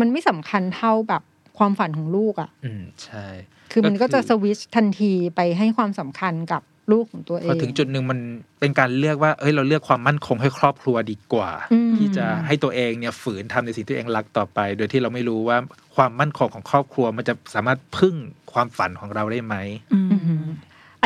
[0.00, 1.22] มันไม่สำคัญเท่าแบบ
[1.58, 3.26] ความฝันของลูกอะอืมใช่
[3.72, 8.18] คือมันก็จะก็คือสวิตชทันทีไปให้ความสำคัญกับลูกของตัวเอพองถึงจุดหนึ่งมัน
[8.60, 15.56] เป็นการเลือกว่า เอ้ยเราเลือกความมั่นคงให้ครอบครัวดีกว่าอืมที่จะให้ตัวเองเนี่ยฝืนทำในสิ่งที่ตัวเองรักต่อไป โดยที่เราไม่รู้ว่า
[15.96, 18.16] ความมั่นคงของครอบครัวมันจะสามารถพึ่ง
[18.52, 19.56] ความฝันของเราได้ไหม
[19.94, 20.17] อืม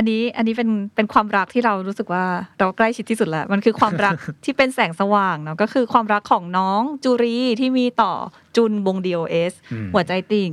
[0.03, 2.25] อืมอันนี้อันนี้เป็นเป็นความรักที่เรารู้สึกว่า
[2.61, 8.13] เราใกล้ชิดที่สุดแล้ว มันคือความรักที่เป็นแสงสว่างเนาะก็คือความรักของน้องจูรีที่มีต่อ
[8.57, 10.53] จุนวงดีโอเอสอืมหัวใจติ่ง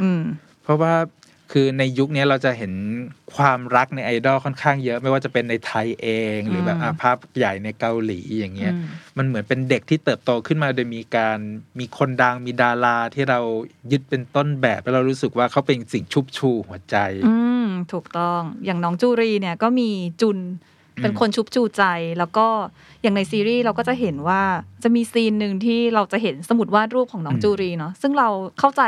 [0.00, 0.22] อืม
[0.64, 0.92] เพราะว่า
[1.52, 2.72] คือในยุคนี้เราจะเห็น
[3.36, 8.84] ความรักในไอดอลค่อนข้างเยอะ ไม่ว่าจะเป็นในไทยเอง หรือแบบอืมอะภาพใหญ่ในเกาหลีอย่างเงี้ยอืม
[9.18, 11.38] มันเหมือนเป็นเด็กที่เติบโตขึ้นมาโดยมีการ
[11.78, 13.40] มีคนดังมีดาราที่เรา
[13.92, 17.34] ยึดเป็นต้นแบบแล้วเรารู้สึกว่าเขาเป็นสิ่งชุบชูหัวใจ อื
[17.64, 19.90] มถูกต้องอย่างน้องจูรีเนี่ยก็มี
[20.22, 20.38] จุน
[21.02, 21.84] เป็นคนชุบชูใจ
[22.18, 22.46] แล้วก็
[23.02, 24.42] อย่างในซีรีส์เราก็จะเห็นว่า
[24.82, 28.82] จะมีซีนหนึ่งที่เราจะเห็นสมุดวาดรูปของน้องอืมจูรีเนาะซึ่งเราเข้าใจ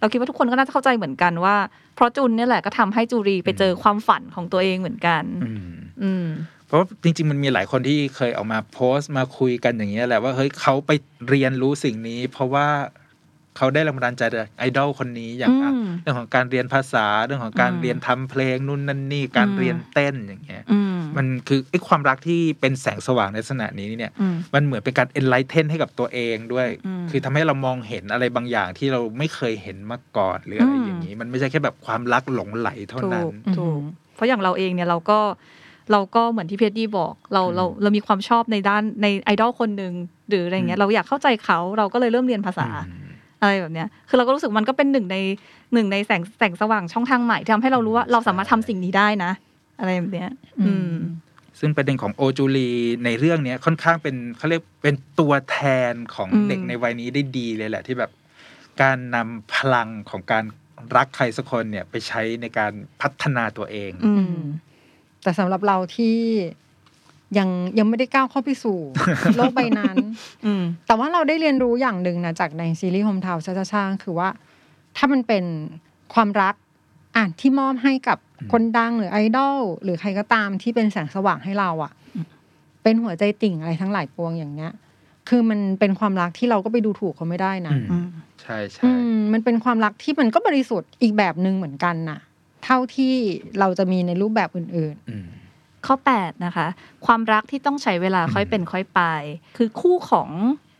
[0.00, 1.56] เราคิดว่าทุกคนก็น่าจะเข้าใจเหมือนกันว่า
[1.94, 6.26] เพราะจุนเนี่ยแหละก็ทำให้จูรีไปเจอความฝันของตัวเองเหมือนกัน อืมอืม
[6.66, 10.90] เพราะว่าจริง ๆ มันมีหลายคนที่เคยออกมาโพสต์มาคุยกันอย่างเงี้ยแหละว่าเฮ้ยเขาไป
[11.28, 12.66] เรียนรู้สิ่งนี้ เพราะว่า
[13.58, 33.80] เขาได้แรงบันดาลใจจากไอดอลคนนี้อย่างอะอืมเรื่องของการเรียนภาษาเรื่องของการอืมเรียนทำเพลงนู่นนั่นนี่การอืมเรียนเต้นอย่างเงี้ยอืมมันคือไอ้ความรักที่เป็นแสงสว่างในลักษณะนี้เนี่ยอืมมันเหมือนเป็นการ enlighten ให้กับตัวเองด้วยอืมคือทำให้เรามองเห็นอะไรบางอย่างที่เราไม่เคยเห็นมาก่อนหรืออะไรอืมอย่างนี้ มันไม่ใช่แค่แบบความรักหลงไหลเท่าถูนั้นกถูก
[34.14, 35.20] เพราะอย่างเราเองเนี่ยเราก็
[35.92, 39.92] เราก็เหมือนที่เพชรดีบอกเราอืมเราเรามีความชอบในด้านในไอดอลคนหนึ่ง
[40.28, 42.68] หรืออะไรเงี้ยเราอยากเข้าใจเขาเราก็เลยเริ่มเรียนภาษา
[43.42, 45.16] อืมอะไรแบบเนี้ย คือเราก็รู้สึกมันก็เป็นหนึ่งใน
[45.72, 49.32] หนึ่งในแสงแสงสว่างช่องทางใหม่ที่ทำให้เรารู้ว่าเราสามารถทำสิ่งนี้ได้นะ
[49.78, 50.94] อะไรแบบเนี้ย อืม
[51.60, 52.70] ซึ่งประเด็นของโอจูลี
[53.04, 55.58] ในเรื่องเนี้ยค่อนข้างเป็นเขาเรียกเป็นตัวแท
[55.92, 58.10] นของอืมเด็กในวัยนี้ได้ดีเลยแหละที่แบบ
[58.82, 60.44] การนำพลังของการ
[60.96, 64.42] รักใครสักคนเนี่ยไปใช้ในการพัฒนาตัวเอง อือืมม
[65.22, 66.16] แต่สำหรับเราที่
[67.38, 68.78] ยังยังไม่ได้ก้าวเข้าไปสู่
[69.36, 69.96] โลกใบนั้น
[70.46, 74.28] อืมแต่ว่าเราได้เรียนรู้อย่างหนึ่งนะจากในซีรีส์ Hometown Cha-Cha คือว่า
[74.96, 75.44] ถ้ามันเป็น
[76.14, 76.54] ความรัก
[77.16, 81.92] อะที่มอบให้กับอืมคนดังหรือไอดอลหรือใครก็ตามที่เป็นแสงสว่างให้เราอะ
[82.82, 84.72] เป็นหัวใจติ่งอะไรทั้งหลายปวงอย่างเงี้ย
[85.28, 88.08] คือมันเป็นความรักที่เราก็ไปดูถูกเขาไม่ได้นะอืมอืม
[88.42, 92.18] ใช่ใช่อืมมันเป็นความรักที่มันก็บริสุทธิ์อีกแบบหนึ่งเหมือนกันน่ะ
[92.64, 93.14] เท่าที่
[93.60, 95.28] เราจะมีในรูปแบบอื่นอืม
[95.86, 96.66] ข้อ 8 นะคะ
[97.06, 99.00] ความรักที่ต้องใช้เวลาค่อยเป็นค่อยไป
[99.56, 100.28] คือคู่ของ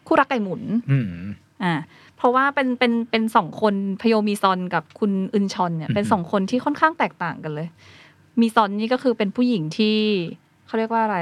[0.07, 1.13] คู่รักไก่หมุนอืม
[1.65, 1.75] อ่า
[2.17, 7.69] เพราะว่าเป็นเป็นเป็นสองคนพโยมีซอนกับคุณอึนชอนเนี่ยเป็นอืมสองคนที่ค่อนข้างแตกต่างกันเลย
[8.41, 9.97] มีซอนนี่ก็คือเป็นผู้หญิงที่
[10.67, 11.19] เขาเรียกว่าอะไร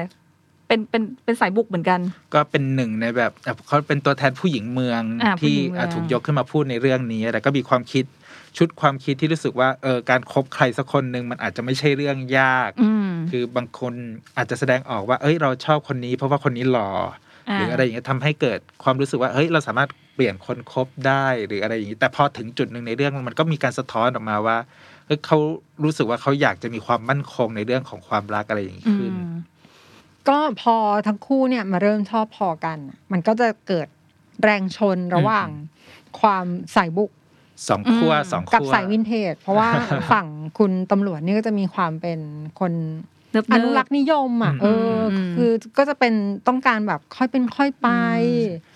[0.67, 2.01] เป็นเป็นเป็นสายบุกเหมือนกัน
[2.35, 8.05] ก็เป็นหนึ่งในแบบอะเขาเป็นตัวแทนผู้หญิงเมืองอ่าผู้ที่หญิงเมืองอะถูกยกขึ้นมาพูดในเรื่องนี้แต่ก็มีความคิด
[8.57, 12.96] ชุดความคิดที่รู้สึกว่าเออการคบใครสักคนหนึ่งมันอาจจะไม่ใช่เรื่องยากอืม
[13.31, 13.95] คือบางคน
[14.37, 16.91] อาจจะแสดงออกว่า เอ้ย เราชอบคนนี้ เพราะว่าคนนี้หล่อ
[17.51, 24.57] อาหรืออะไรอย่างเงี้ยทำให้เกิดความรู้สึกว่าเฮ้ยเราสามารถเปลี่ยนคนคบได้หรืออะไรอย่างงี้แต่พอถึงจุดหนึ่งในเรื่องมันก็มีการสะท้อนออกมาว่า
[25.07, 25.39] เฮ้ยเขา
[25.85, 29.19] รู้สึกว่าเขาอยากจะมีความมั่นคงในเรื่องของความรักอะไรอย่างงี้อืขึ้นม
[30.29, 30.77] ก็พอ
[31.07, 33.89] ทั้งคู่เนี่ยมาเริ่มชอบพอกันน่ะมันก็จะเกิด
[34.43, 35.49] แรงชนระหว่าง
[36.21, 37.11] ความสายบุก
[37.69, 39.71] สองขั้วอืมสองกับขั้วสายวินเทจ เพราะว่า
[40.12, 40.27] ฝั่ง
[40.59, 42.19] คุณตำรวจนี่ก็จะมีความเป็น
[42.61, 42.73] คน
[43.33, 44.66] เนิบๆอนุรักษ์นิยมอะอืมเอ
[44.97, 46.12] ออมคือก็จะเป็น
[46.49, 47.88] ต้องการแบบค่อยเป็นค่อยไป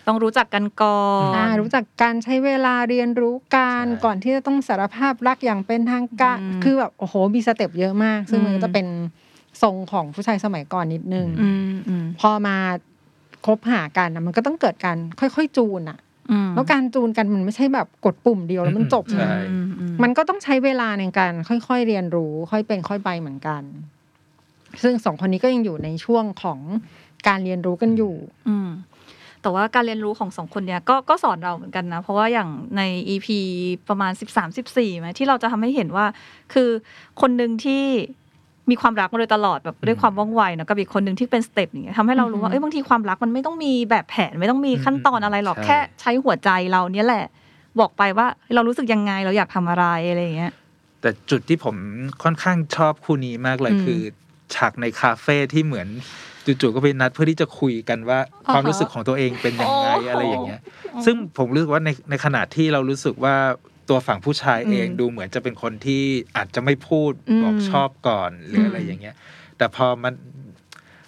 [0.07, 8.87] ต้องรู้จักกันก่อนอ่ารู้จักการใช้เวลาเรียนรู้กันใช่ก่อนที่จะต้องสารภาพรักอย่างเป็นทางการอืมคือแบบโอ้โหมีสเต็ปเยอะมาก ซึ่งมันอืมก็จะเป็น
[9.63, 12.57] ทรงของผู้ชายสมัยก่อนนิดนึงอืมอืมพอมา
[13.47, 16.10] คบหากันน่ะมันก็ต้องเกิดการค่อยๆจูนอะอืม
[16.55, 23.63] แล้วการจูนกันมันไม่ใช่แบบกดปุ่มเดียวแล้วมันจบใช่นะอืมอืมมันก็ต้องใช้เวลาในการค่อยๆเรียนรู้ ค่อยเป็นค่อยไปเหมือนกัน
[24.83, 26.59] ซึ่งสองคนนี้ก็ยังอยู่ในช่วงของ
[27.29, 28.15] การเรียนรู้กันอยู่
[28.49, 28.69] อืม
[29.43, 33.29] แต่ว่าการเรียนรู้ของสองคนเนี้ยก็ก็สอนเราเหมือนกันนะ เพราะว่าอย่างใน EP
[33.89, 36.07] ประมาณ 13 14ไหมที่เราจะทำให้เห็นว่า
[36.53, 36.71] คือ
[37.21, 37.85] คนหนึ่งที่
[38.71, 47.25] มีความรักมาโดยตลอดแบบด้วยความว่องไวเนอะกับอีกคนหนึ่งที่เป็น step อย่างเงี้ยทำให้เรารู้ว่าอือฮึเอ้ยบางทีความรักมันไม่ต้องมีแบบแผนไม่ต้องมีขั้นตอนอะไรหรอกใช่แค่ใช้หัวใจเราเนี่ยแหละ
[47.81, 50.53] บอกไปว่าเรารู้สึกยังไงเราอยากทำอะไรอะไรอย่างเงี้ย
[51.01, 51.77] แต่จุดที่ผม
[52.23, 54.01] ค่อนข้างชอบคู่นี้มากเลยอืมคือ
[54.55, 55.89] ฉากในคาเฟ่ที่เหมือน
[56.45, 60.61] จู่ๆก็ไปนัดเพื่อที่จะคุยกันว่าอ่าฮะความรู้สึกของตัวเองเป็นยังไงโอ้โหอะไรอย่างเงี้ย
[61.05, 63.35] ซึ่งผมรู้สึกว่าในในขณะที่เรารู้สึกว่า
[63.91, 66.03] ตัวฝั่งผู้ชายเองอืมดูเหมือนจะเป็นคนที่
[66.37, 69.17] อาจจะไม่พูดอืมบอกชอบก่อนหรืออะไรอืมอย่างเงี้ย
[69.59, 70.15] แต่พอมัน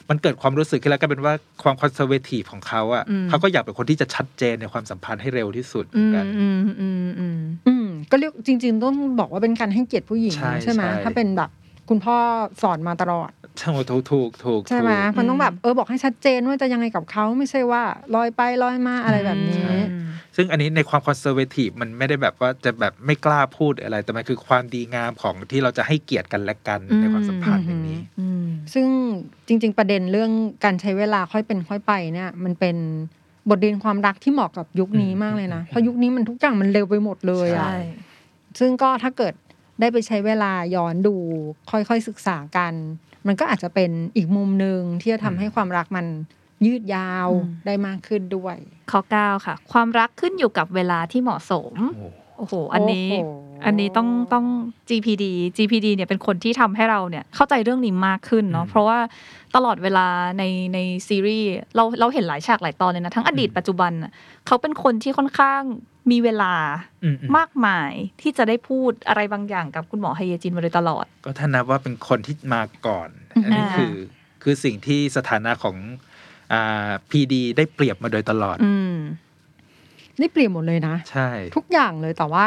[0.09, 11.51] มันเกิดความรู้สึกขึ้นแล้วก็เป็นว่าความคอนเซอร์เวทีฟของเขาอะเขาก็อยากเป็นคนที่จะชัดเจนในความสัมพันธ์ให้เร็วที่สุดเหอืมือนมกันอืมอืมอืมอืมก็เรียกจริง ๆ ต้องบอกว่าเป็นการให้เกียรติผู้หญิงใช่ใช่ไหมใช่ถ้าเป็นแบบ
[11.88, 12.16] คุณพ่อ
[12.62, 17.82] สอนมาตลอด ใช่ถูกถูกถูกใช่ไหมถูกมันต้องแบบเออบอกให้ชัดเจนว่าจะยังไงกับเขาไม่ใช่ว่า
[18.14, 19.76] ลอยไปลอยมาอะไรแบบนี้ใช่
[20.36, 28.86] ซึ่งอันนี้ในความคอนเซอร์เวทีฟมันไม่ได้แบบว่าจะแบบไม่กล้าพูดอะไร แต่มันคือความดีงามของที่เราจะให้เกียรติกันและกันอืมในความสัมพันธ์อย่างนี้อืมซึ่ง
[29.46, 30.30] จริง ๆ ประเด็นเรื่อง
[30.64, 32.76] การใช้เวลาค่อยเป็นค่อยไปเนี่ย มันเป็น
[33.50, 37.78] บทเรียนความรักที่เหมาะกับยุคนี้มากเลยนะเพราะยุคนี้มันทุกอย่างมันเร็วไปหมดเลยอะใช่
[38.58, 39.34] ซึ่งก็ถ้าเกิด
[39.80, 41.14] ได้ไปใช้เวลาย้อนดู
[41.70, 42.74] ค่อยๆศึกษากัน
[43.26, 46.06] มันก็อาจจะเป็นอีกมุมหนึ่งที่จะทำให้ความรักมัน
[46.66, 48.56] ยืดยาวอืมได้มากขึ้นด้วย
[48.90, 51.74] ข้อเก้าค่ะ ความรักขึ้นอยู่กับเวลาที่เหมาะสม
[52.38, 53.28] โอ้โอ้โหอันนี้โอ้โห
[53.66, 54.46] อันนี้ต้องต้อง
[54.88, 55.24] GPD
[55.56, 58.98] GPD เนี่ยเป็นคนที่ทำให้เราเนี่ยเข้าใจเรื่องนี้มากขึ้นเนาะอืมเพราะว่า
[59.54, 60.06] ตลอดเวลา
[60.38, 60.42] ใน
[60.74, 64.12] ในซีรีส์เราเราเห็นหลายฉากหลายตอนเลยนะ ทั้งอดีตอืมปัจจุบันน่ะ
[64.46, 65.62] เขาเป็นคนที่ค่อนข้าง
[66.10, 66.54] มีเวลา
[67.04, 73.08] อืมอืมมากมายที่จะได้พูดอะไรบางอย่างกับคุณหมอไฮเยจินมาโดยตลอด ก็ถ้านับว่าเป็นคนที่มาก่อน
[73.44, 73.94] อันนี้อ่าคือ
[74.42, 75.76] คือสิ่งที่สถานะของ
[76.52, 78.96] อ่าพีดีได้เปรียบมาโดยตลอด อืม
[80.20, 82.46] นี่เปลี่ยนหมดเลยนะ ใช่ ทุกอย่างเลยแต่ว่า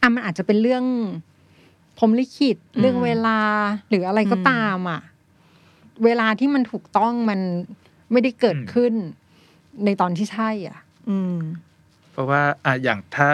[0.00, 0.84] อะมันอาจจะเป็นเรื่อง
[1.98, 3.38] ผมลิขิตอืมเรื่องเวลา
[3.88, 5.00] หรืออะไรก็อืมตามอะ
[6.04, 7.40] เวลาที่มันถูกต้องมัน
[8.12, 8.92] ไม่ได้เกิดขึ้น
[9.84, 10.78] ในตอนที่ใช่ อะ
[11.10, 11.67] อืมเพ
[12.18, 13.28] ราะว่าอะอย่างถ้า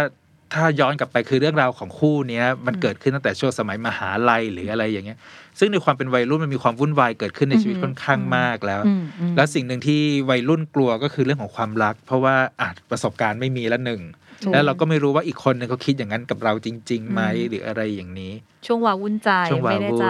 [0.55, 5.19] ถ้าย้อนกลับไปคือเรื่องราวของคู่เนี้ยมันอืมเกิดขึ้นตั้งแต่ช่วงสมัยมหาลัยหรืออะไรอย่างเงี้ย
[5.59, 14.03] ซึ่งในความเป็นวัยรุ่นมันมีความวุ่นวายเกิดขึ้นในชีวิตอือฮึค่อนข้างมากแล้วอืมอืมแล้วสิ่งหนึ่งที่วัยรุ่นกลัวก็คือเรื่องของความรัก เพราะว่าอาจประสบการณ์ไม่มีละหนึ่ง
[14.45, 18.33] ถูกแล้วเราก็ไม่รู้ว่าอีกคนหนึ่งเขาคิดอย่างนั้นกับเราจริงๆไหมอืมหรืออะไรอย่างนี้
[18.67, 20.07] ช่วงวาวุ่นใจช่วงวาวุ่ไม่นแน่ใจ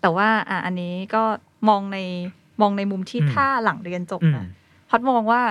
[0.00, 1.22] แต่ว่าอะอันนี้ก็
[1.68, 1.98] มองใน
[2.60, 4.44] มองในมุมที่อืมถ้าหลังเรียนจบอืมนะ
[4.90, 5.42] พัดมองว่า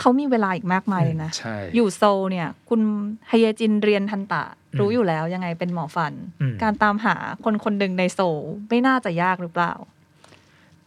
[0.00, 2.80] เขามีเวลาอีกมากมายเลยนะใช่อยู่โซลเนี่ย คุณ
[3.28, 9.72] ไฮเยจินเรียนทันตะอืมรู้อยู่แล้วยังไงเป็นหมอฟันอืมการตามหาคนคนหนึ่งในโซลไม่น่าจะยากหรือเปล่า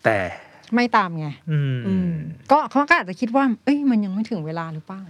[0.04, 0.18] แต่
[0.76, 2.12] ไม่ตามไงอืมอืม
[2.52, 5.02] ก็เขาก็อาจจะคิดว่า เอ้ยมันยังไม่ถึงเวลาหรือเปล่า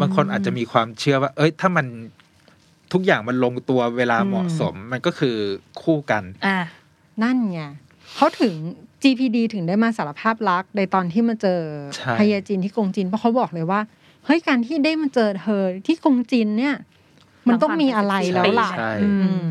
[0.00, 1.86] บางคนอาจจะมีความเชื่อว่า เอ้ย ถ้ามัน
[2.92, 5.36] ทุกอย่างมันลงตัวเวลาอืมเหมาะสม มันก็คือ
[5.82, 6.58] คู่กัน อะ
[7.22, 7.62] นั่นไง
[8.16, 8.54] เขาถึง
[9.02, 11.60] GPD ถึงได้มาสารภาพรักในตอนที่มาเจอ
[11.96, 13.80] ใช่ไฮเยจินที่กงจินเพราะเขาบอกเลยว่า
[14.24, 16.74] เฮ้ยการที่ได้มาเจอเธอที่กงจินเนี่ย
[17.48, 19.10] มันต้องมีอะไรแล้วล่ะใช่อื
[19.42, 19.46] ม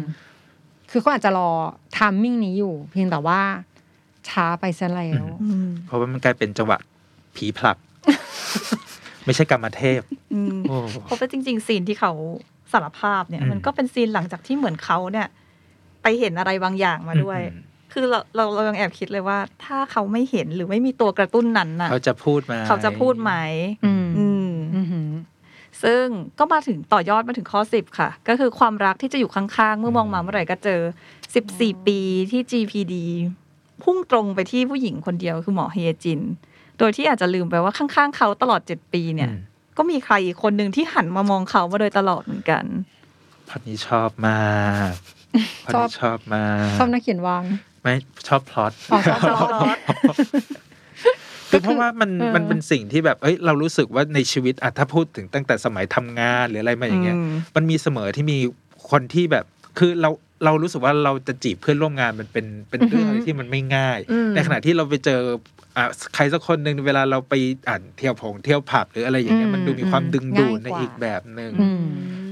[0.92, 1.50] คือเขาอาจจะรอ
[1.98, 3.40] ทามมิ่งนี้อยู่ เพียงแต่ว่า
[4.30, 6.78] ช้าไปซะแล้วอืมเพราะว่ามันกลายเป็นจังหวะ
[7.36, 7.78] ผีผลัก
[9.26, 10.02] ไม่ใช่กรรมเทพ
[10.34, 12.12] อืมโอ้เพราะว่าจริง ๆ ซีนที่เขา
[12.72, 15.28] สารภาพเนี่ยอืมมันก็เป็นซีนหลังจากที่เหมือนเขาเนี่ย
[16.02, 17.64] ไปเห็นอะไรบางอย่างมาด้วยอืม
[17.98, 23.34] คือคือเราเราเรายังแอบคิดเลยว่า ถ้าเขาไม่เห็นหรือไม่มีตัวกระตุ้นนั้นน่ะ เขาจะพูดไหมาเขาจะพูดไหม
[23.86, 25.10] อืมอืมอือหือ
[25.84, 26.06] ซึ่ง
[26.40, 30.82] ก็มาถึงต่อยอดมาถึงข้อ10ค่ะ ก็คือความรักที่จะอยู่ข้างๆ เมื่อมองมาเมื่อไหร่ก็เจอ
[31.34, 32.00] 14ปี
[32.32, 32.96] ที่ GPD
[33.84, 36.22] พุ่งตรงไปที่ผู้หญิงคนเดียวคือหมอเฮยจิน
[36.80, 39.40] โดยที่อาจจะลืมไปว่าข้างๆ เขาตลอด7ปีเนี่ยอืม
[39.78, 42.66] ก็มีใครอีกคนหนึ่งที่หันมามองเขามาโดยตลอดเหมือนกัน
[43.50, 44.92] พล็อตนี้ชอบมาก
[45.66, 47.44] พล็อตชอบนี้ชอบมากชอบนักเขียนวาง
[47.84, 47.94] ไม่
[48.28, 49.78] ชอบพล็อตอ๋อชอบพล็อต
[51.50, 58.38] คือเพราะว่ามันเออมันเป็นสิ่งที่แบบ เอ้ยเรารู้สึกว่าในชีวิตอะถ้าพูดถึงตั้งแต่สมัยทำงานหรืออะไรมาอย่างเงี้ยอืมมันมีเสมอที่มี
[58.92, 59.46] คนที่แบบ
[59.80, 60.10] คือเรา
[60.46, 65.22] เรารู้สึกว่าเราจะจีบเพื่อนร่วมงานมันเป็นเป็นเรื่องอะไรที่มันไม่ง่ายอืมในขณะที่เราไปเจอ
[65.78, 65.86] อะ
[66.16, 67.34] ใครสักคนหนึ่งเวลาเราไป
[67.70, 71.84] อ่านเที่ยวผงเที่ยวผับหรืออะไรอย่างเงี้ยอืมมันดูมีความดึงดูดง่ายกว่าในอีกแบบหนึ่งอืม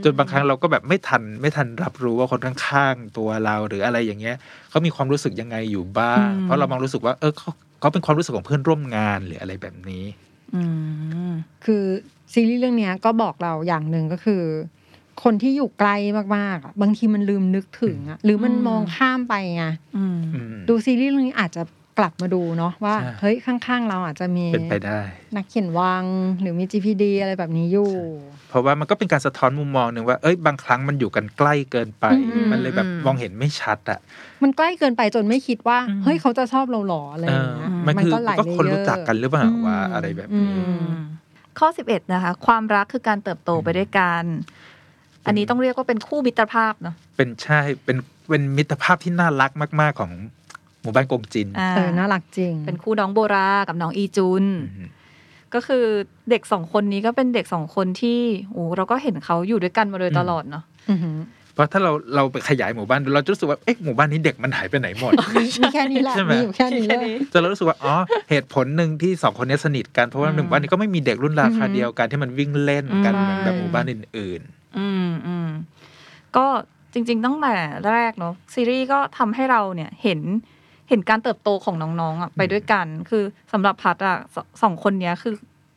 [0.06, 4.36] จนบางครั้งเราก็แบบไม่ทันไม่ทันรับรู้ว่าคนข้างๆตัวเราหรืออะไรอย่างเงี้ย
[4.70, 10.04] เขามีความรู้สึกยังไงอยู่บ้างอืมเพราะเรามองรู้สึกว่า เออเขาเขาเป็นความรู้สึกของเพื่อนร่วมงานหรืออะไรแบบนี้
[10.56, 10.62] อื
[11.30, 11.32] ม
[11.66, 11.84] คือ
[12.34, 14.44] ซีรีส์เรื่องเนี้ยก็บอกเราอย่างหนึ่งก็คือ
[15.24, 15.90] คนที่อยู่ไกล
[16.36, 19.66] มากๆอะบางทีมันลืมนึกถึงอะหรือมันอืมมองข้ามไปไง
[19.98, 21.64] อืมอืมดูซีรีส์เรื่องนี้อาจจะ
[22.00, 25.00] กลับมาดูเนาะว่าใช่เฮ้ยข้างๆ เราอาจจะมีเป็นไปได้
[25.36, 26.06] นักเขียนวัง
[26.42, 27.92] หรือมี GPD อะไรแบบนี้อยู่
[28.35, 34.00] เพ ราะว่ามันก็เป็นการสะท้อนมุมมองหนึ่งว่าเอ้ยบางครั้งมันอยู่กันใกล้เกินไปอืมมันเลยแบบอืมมองเห็นไม่ชัดอะ
[34.44, 40.88] มันใกล้เกินไปจนไม่คิดว่าอืมเฮ้ยเขาจะชอบเราหรออะไรเออย่างอเงี้ยมันคือก็หลายก็คนเลเยอรู้จักกันหรือเปล่าว่าอะไรแบบนี้อืม
[41.60, 44.24] ข้อ 11 นะคะ ความรักคือการเติบโตไปด้วยกัน
[45.26, 47.98] อันนี้ต้องเรียกว่าเป็นคู่มิตรภาพเนาะเป็นใช่เป็น
[48.30, 50.12] เป็นมิตรภาพที่น่ารักมาก ๆของ
[50.82, 54.46] หมู่บ้านกงจินอ่าเออน่ารักจริง เป็นคู่น้องโบรากับน้องอีจุน
[54.78, 54.90] อืม
[55.54, 55.84] ก็คือ
[56.30, 58.20] เด็กสองคนนี้ก็เป็นเด็กสองคนที่
[58.54, 61.18] โอ้เราก็เห็นเขาอยู่ด้วยกันมาโดยตลอดเนาะอือหือ
[61.54, 65.12] เพราะถ้าเราเราไปขยายหมู่บ้านดูเราจะรู้สึกว่าเอ๊ะหมู่บ้านนี้เด็กมันหายไปไหนหมด
[65.62, 67.94] มีแค่นี้แหละใช่ไหมมีอยู่แค่นี้เลยจนเรารู้สึกว่าอ๋อ
[68.30, 74.42] เหตุผลหนึ่งที่สองคนนี้สนิทกันเพราะว่าอืมหนึ่งบ้านนี้ก็ไม่มีเด็กรุ่นราคาอือฮึเดียวกันที่มันวิ่งเล่นกันอืมเหมือนแบบหมู่บ้านอื่น
[74.78, 75.50] อืมอืม
[76.36, 76.46] ก็
[76.94, 77.56] จริง ๆ ตั้งแต่
[77.90, 80.20] แรกเนาะซีรีส์ก็ทำให้เราเนี่ยเห็น
[80.90, 85.34] เห็นการเติบโตของน้องๆอะไปด้วยกัน คือสำหรับพัดอะสสองคนเนี้ยคือ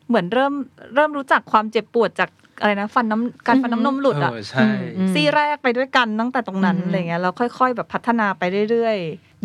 [0.07, 0.53] เหมือนเริ่ม
[0.95, 4.67] เริ่มรู้จักความเจ็บปวดจากอะไรนะฟันน้ำการฟันน้ำนมๆหลุดอะเออใช่
[4.97, 8.97] อืมซี่แรกไปด้วยกันตั้งแต่ตรงนั้นอืมอะไรเงี้ยแล้วค่อย ๆ แบบพัฒนาไปเรื่อย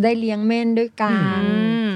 [0.03, 1.51] ได้เลี้ยงเม่นด้วยกัๆนอื
[1.89, 1.91] ม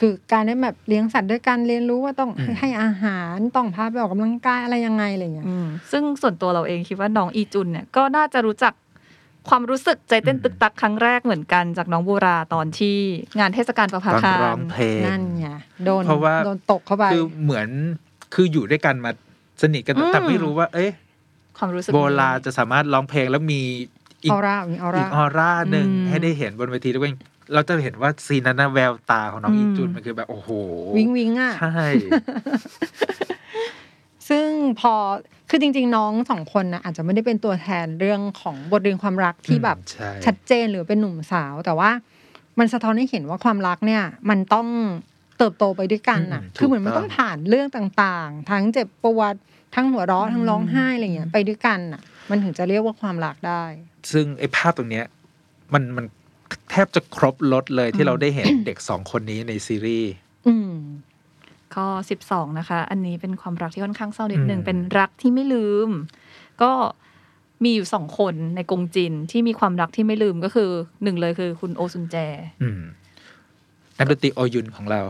[0.00, 8.72] คือการได้แบบเลี้ยงสัตว์ด้วยกันเรียนรู้ว่าต้องอืมให้อาหารต้องพาไปออกกำลังกายอะไรยังไงอะไรเงี้ยอืมซึ่งส่วนตัวเราเองคิดว่าน้องอีจุนเนี่ยก็น่าจะรู้จัก
[9.48, 12.96] ความรู้สึกใจเต้นตึกตักครั้งแรกเหมือนกันจากน้องโบราตอนที่
[13.38, 15.48] งานเทศกาลประภาตอนคารร้องเพลงนั่นไง
[15.84, 17.68] โดนเพราะว่าโดนตกเข้าไปคือเหมือน
[18.34, 19.10] คืออยู่ด้วยกันมา
[19.62, 20.90] สนิทกันอืมแต่ไม่รู้ว่า เอ๊ะ
[21.58, 23.60] ความรู้สึกโบนี้ราจะสามารถร้องเพลงแล้วมี
[24.24, 27.12] อีกออร่ามีอออีร่ากออร่าหนึ่งอืมให้ได้เห็นบนเวทีด้วย
[27.54, 30.50] เราจะเห็นว่าซีนนั้นนะแววตาของน้องอืมอีจุนมันคือแบบโอ้โห
[30.96, 31.88] วิงวิงอะใช่
[34.28, 34.48] ซึ่ง
[34.80, 34.94] พอ
[35.50, 41.90] คือจริง ๆ น้องสองคนนะอาจจะไม่ได้เป็นตัวแทนเรื่องของบทเรียนความรักที่แบบใช่ ชัดเจนหรือเป็นหนุ่มสาว แต่ว่า
[42.58, 44.68] มันสะท้อนให้เห็นว่าความรักเนี่ย มันต้อง
[45.38, 49.34] เติบโตไปด้วยกันอะ อืมคือเหมือนมันถูกต้ต้อองง ผ่านเรื่องต่างๆ ทั้งเจ็บปวด
[49.74, 53.62] ทั้งหัวเราะทั้งร้องไห้อะไรเงี้ยไปด้วยกันอะ มันถึงจะเรียกว่าความรักได้
[54.12, 55.06] ซึ่งไอ้ภาพตรงเนี้ย
[55.72, 56.04] มันมัน
[56.70, 60.12] แทบจะครบรถเลยที่เราได้เห็น เด็กสองคนนี้ในซีรีส์
[60.46, 60.72] อืม
[61.74, 61.86] ข้อ
[62.24, 65.90] 12 นะคะ อันนี้เป็นความรักที่ค่อนข้างเศร้านิดนึงอืมเป็นรักที่ไม่ลืม
[66.62, 66.70] ก็
[67.64, 70.70] มีอยู่สองคนในกงจินที่มีความรักที่ไม่ลืมก็คือ
[71.02, 72.16] หนึ่งเลยคือคุณโอซุนแจ
[72.62, 72.82] อืม
[73.98, 75.00] นักดนตรีโอยุนของเรา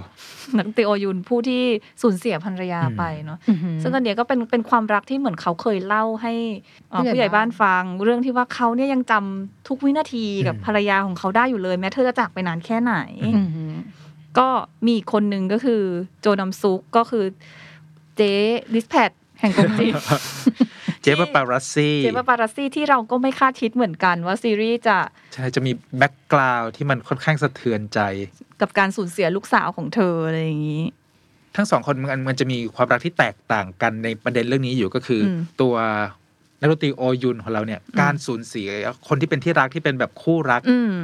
[0.56, 1.62] นักดนตรีโอยุนผู้ที่
[2.02, 6.32] สูญเสียภรรยาอืมไปเนาะอือหือซึ่งอันเนี้ยก็เป็นเป็นความรักที่เหมือนเขาเคยเล่าให้
[6.90, 12.94] เอ่อผู้ผู้ใหใหญ่ญ่บ้านฟัง เรื่องที่ว่าเขาเนี่ยยังจำทุกวินาทีกับอืมภรรยาของเขาได้อยู่เลย แม้เธอจะจากไปนานแค่ไหน
[13.36, 13.74] อือหือ
[14.40, 14.48] ก็
[14.84, 15.82] มีอีกคนนึงก็คือ
[16.20, 17.24] โจนำซุกก็คือ
[18.16, 18.32] เจ๊
[18.74, 19.94] ดิสแพดแห่งกงจีน
[21.02, 24.96] เจฟปารัสซี่เจ๊ปาปารัสซี่ที่เราก็ไม่คาดคิดเหมือนกันว่าซีรีส์จะ
[25.34, 28.00] ใช่ จะมีแบ็กกราวด์ที่มันค่อนข้างสะเทือนใจ
[28.60, 30.84] กับการสูญเสียลูกสาวของเธออะไรอย่างนี้
[31.56, 35.74] ทั้งสองคนมันมันจะมีความรักที่แตกต่างกันในประเด็นเรื่องนี้อยู่ก็คืออมตัว
[36.60, 38.68] นักดนตรีโอยุนของเราเนี่ย การสูญเสีย
[39.08, 40.94] คนที่เป็นที่รักที่เป็นแบบคู่รักอืม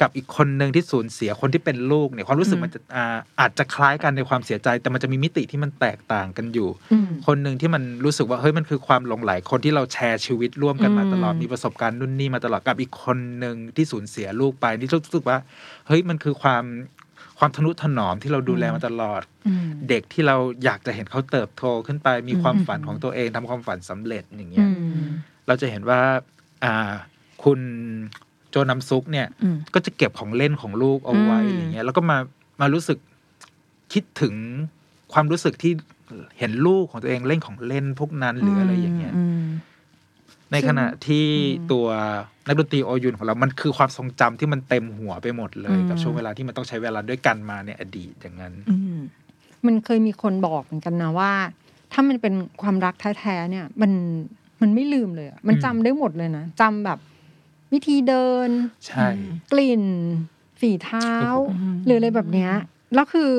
[0.00, 15.38] กับอีกคนหนึ่งที่สูญเสียคนที่เป็นลูกเนี่ยความรู้สึกอืมมันจะอ่าอาจจะคล้ายกันในความเสียใจ แต่มันจะมีมิติที่มันแตกต่างกันอยู่อืมคนหนึ่งที่มันรู้สึกว่าเฮ้ยมันคือความหลงไหลคนที่เราแชร์ชีวิตร่วมกันมาตลอดอืมมีประสบการณ์นู่นนี่มาตลอดกับอีกคนหนึ่งที่สูญเสียลูกไปนี่รู้สึกว่า
[15.86, 16.64] เฮ้ยมันคือความ
[17.38, 24.70] ความทนุถนอมที่เราดูแลมาตลอดอืมเด็กที่เราอยากจะเห็นเขาเติบโตขึ้นไปมีความอืมฝันของตัวเองทำความฝันสำเร็จอย่างเงี้อืย
[25.06, 25.08] ม
[25.46, 26.00] เราจะเห็นว่า
[26.64, 26.90] อ่า
[27.44, 27.60] คุณ
[28.50, 32.18] โจนำซุกเนี่ย อืม ก็จะเก็บของเล่นของลูกเอาไว้อืม อย่างเงี้ยแล้วก็มา
[32.60, 32.98] มารู้สึก
[33.92, 34.34] คิดถึง
[35.12, 35.72] ความรู้สึกที่
[36.38, 39.44] เห็นลูกของตัวเองเล่นของเล่นพวกนั้นหรืออะไรอย่างเงี้ย ม
[40.52, 41.86] ในขณะที่อืมตัว
[42.46, 48.98] นักดนตรีโอยุนของเรา มันคือความทรงจำที่มันเต็มหัวไปหมดเลยกับช่วงเวลาที่มันต้องใช้เวลาด้วยกันมาในอดีตอย่างนั้น อืม
[49.66, 51.32] มันเคยมีคนบอกเหมือนกันนะว่า
[51.92, 53.92] ถ้ามันเป็นความรักแท้ๆเนี่ย มัน
[54.62, 56.98] มันไม่ลืมเลยอะมันอืม จำได้หมดเลยนะจำแบบ
[57.72, 58.50] วิธีเดิน
[58.86, 59.08] ใช่
[59.52, 59.84] กลิ่น
[60.60, 61.12] ฝีเท้า
[61.46, 62.52] โอ้โหหรืออะไรแบบเนี้ย
[62.94, 63.32] แล้วคือ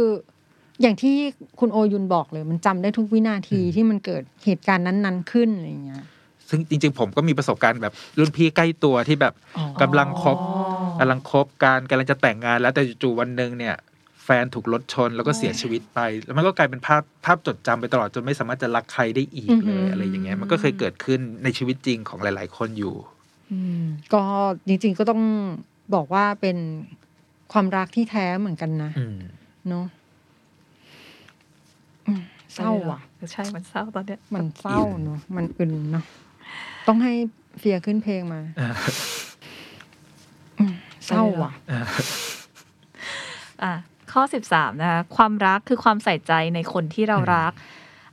[0.81, 1.15] อย่างที่
[1.59, 6.03] คุณโอยุนบอกเลย มันจำได้ทุกวินาทีที่มันเกิดเหตุการณ์นั้น ๆ ขึ้นอะไรอย่างเงี้ย
[6.49, 9.33] ซึ่งจริง ๆ ผมก็มีประสบการณ์แบบรุ่นพี่ใกล้ตัวที่แบบ
[9.81, 10.37] กำลังคบ
[10.99, 13.75] กำลังคบการกำลังจะแต่งงาน แล้วแต่จู่ๆวันหนึ่งเนี่ย
[14.23, 22.95] แฟนถูกรถชนแล้วก็เสียชีวิตไป แล้วมันก็กลายเป็นภาพภาพจดจำไปตลอดจนไม่สามารถจะรักใครได้อีกอือเลหือยอะไรอย่างเงี้ยมันก็เคยเกิดขึ้นในชีวิตจริงของหลาย ๆ คนอยู่
[24.13, 24.23] ก็
[24.67, 25.21] จริงๆก็ต้อง
[25.95, 26.57] บอกว่าเป็น
[27.51, 29.17] ความรักที่แท้เหมือนกันนะอืม
[29.69, 29.85] เนาะ
[32.07, 32.21] อืม
[32.53, 32.99] เศร้าว่ะ
[33.31, 36.05] ใช่มันเศร้าตอนเนี้ย มันเศร้าเนาะมันอึนเนาะ
[36.87, 37.13] ต้องให้
[37.59, 38.41] เฟียขึ้นเพลงมา
[40.59, 40.73] อืม
[41.05, 41.51] เศร้าว่ะ
[43.63, 43.73] อะ
[44.11, 47.51] ข้อสิบสามนะคะความรักคือความใส่ใจในคนที่เรารัก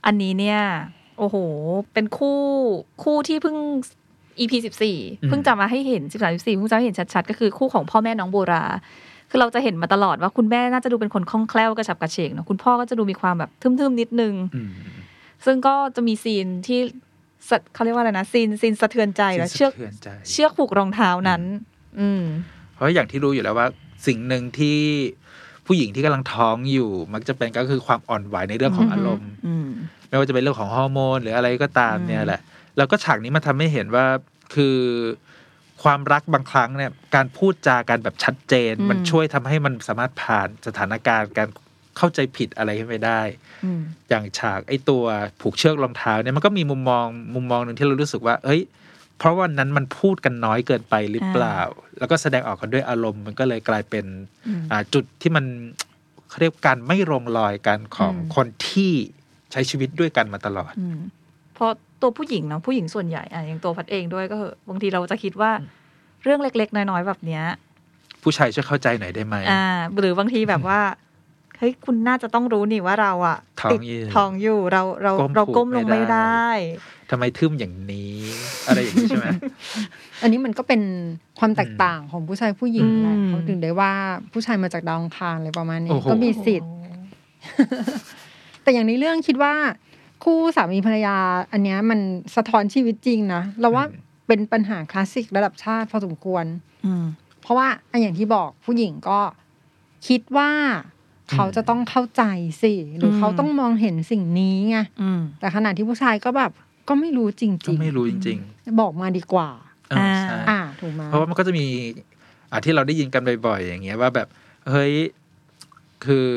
[0.05, 0.59] อันนี้เนี่ย
[1.17, 1.37] โอ้โห
[1.93, 2.39] เป็นคู่
[3.03, 3.57] คู่ที่เพิ่ง
[4.39, 8.65] EP สิบสี่อืมเพิ่งจะมาให้เห็นสิบสามสิบสี่เพิ่งจะให้เห็นชัดๆ ก็คือคู่ของพ่อแม่น้องโบรา
[9.29, 14.71] คือเราจะเห็นมาตลอดว่าคุณแม่น่าจะดูเป็นคนคล่องแคล่วกระฉับกระเฉงเนอะคุณพ่อก็จะดูมีความแบบทึมๆนิดนึงอืม
[15.45, 16.79] ซึ่งก็จะมีซีนที่
[17.49, 21.41] สะเขาเรียกว่าอะไรนะซีนซีนสะเทือนใจแล้วเชือกสะทืนใจเชือกผูกรองเท้านั้น
[21.99, 22.23] อืม
[22.75, 23.67] เพราะอย่างที่รู้อยู่แล้วว่า
[24.07, 24.79] สิ่งหนึ่งที่
[25.65, 29.67] ผู้หญิงที่กำลังท้องอยู่ มักจะเป็นก็คือความอ่อนไหวในเรื่องของอือฮึอารมณ์อืม
[30.07, 32.41] ไม่ว่าจะเป็นเรื่องของฮอร์โมนหรืออะไรก็ตามอืมเนี่ยแหละ
[32.77, 34.05] แล้วก็ฉากนี้มาทำให้เห็นว่า
[34.53, 34.77] คือ
[35.83, 41.49] ความรักบางครั้งเนี่ยการพูดจากันแบบชัดเจน มันช่วยทำให้มันสามารถผ่านสถานการณ์การ
[41.97, 43.21] เข้าใจผิดอะไรขึ้นไปได้
[43.65, 45.03] อืมอย่างฉากไอ้ตัว
[45.41, 47.05] ผูกเชือกรองเท้าเนี่ยมันก็มีมุมมอง
[47.35, 48.61] มุมมองหนึ่งที่เรารู้สึกว่า เอ้ย
[49.17, 51.59] เพราะวันนั้นมันพูดกันน้อยเกินไปหรือเปล่า
[51.97, 54.05] แล้วก็แสดงออกกันด้วยอารมณ์มันก็เลยกลายเป็น
[54.47, 55.45] อืมอ่าจุดที่มัน
[56.29, 58.91] เขาเรียกการไม่ลงรอยกันของอืมคนที่
[59.51, 60.99] ใช้ชีวิตด้วยกันมาตลอดอืม
[61.53, 65.51] เพราะ ตัวผู้หญิงเนาะผู้หญิงส่วนใหญ่อะอย่างตัวพัดเองด้วยก็เหอะบางทีเราจะคิดว่า
[66.23, 67.43] เรื่องเล็ก ๆ น้อยๆแบบเนี้ย
[68.23, 69.65] ผู้ชายช่วยเข้าใจหน่อยได้ไหมอ่า
[69.99, 70.79] หรือบางทีแบบว่า
[71.57, 76.49] เฮ้ยคุณน่าจะต้องรู้นี่ว่าเราอะท้องติดอยู่ท้องอยู่เราเราก้มเราก้มผูกลงไม่ไม่ได้ได้
[77.09, 78.17] ทำไมทึมอย่างนี้
[78.67, 79.27] อะไรอย่างนี้ใช่ไหม
[80.21, 80.81] อันนี้มันก็เป็น
[81.39, 83.91] ความแตกต่างของผู้ชายผู้หญิงแหละอืมเขาถึงได้ว่า
[84.33, 86.71] ผู้ชายมาจากดาวอังคารอะไรประมาณนี้โอ้โหก็มีสิทธิ์
[88.63, 89.53] แต่อย่างในเรื่องคิดว่า
[90.23, 91.15] คู่สามีภรรยา
[91.51, 91.99] อันเนี้ยมัน
[92.35, 93.83] สะท้อนชีวิตจริงนะเราว่า
[94.27, 96.45] เป็นปัญหาคลาสสิกระดับชาติพอสมควร
[96.85, 97.05] อืม
[97.41, 99.19] เพราะว่าอันอย่างที่บอกผู้หญิงก็
[100.07, 100.49] คิดว่า
[101.31, 102.23] เขาจะต้องเข้าใจ
[102.61, 106.51] สิ หรืออมเขาต้องมองเห็นสิ่งนี้ไงอืมแต่ขณะที่ผู้ชายก็แบบ
[106.87, 111.65] ก็ไม่รู้จก็ริงไม่รู้จริง ๆ บอกมาดีกว่าๆเออใช่อ่าถูกไหมเพราะว่ามันก็จะมี
[112.51, 114.27] อ่าที่เราได้ยินกันบ่อยๆอย่างเงี้ยว่าแบบ
[114.69, 114.93] เฮ้ย
[116.05, 116.27] คือ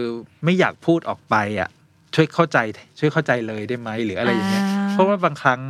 [0.44, 1.70] ไม่อยากพูดออกไปอะ
[2.14, 2.58] ช่วยเข้าใจ
[2.98, 5.60] ช่วยเข้าใจเลยได้ไหมหรืออะไรอย่างเงี้ยอ่าเพราะว่าบางครั้ง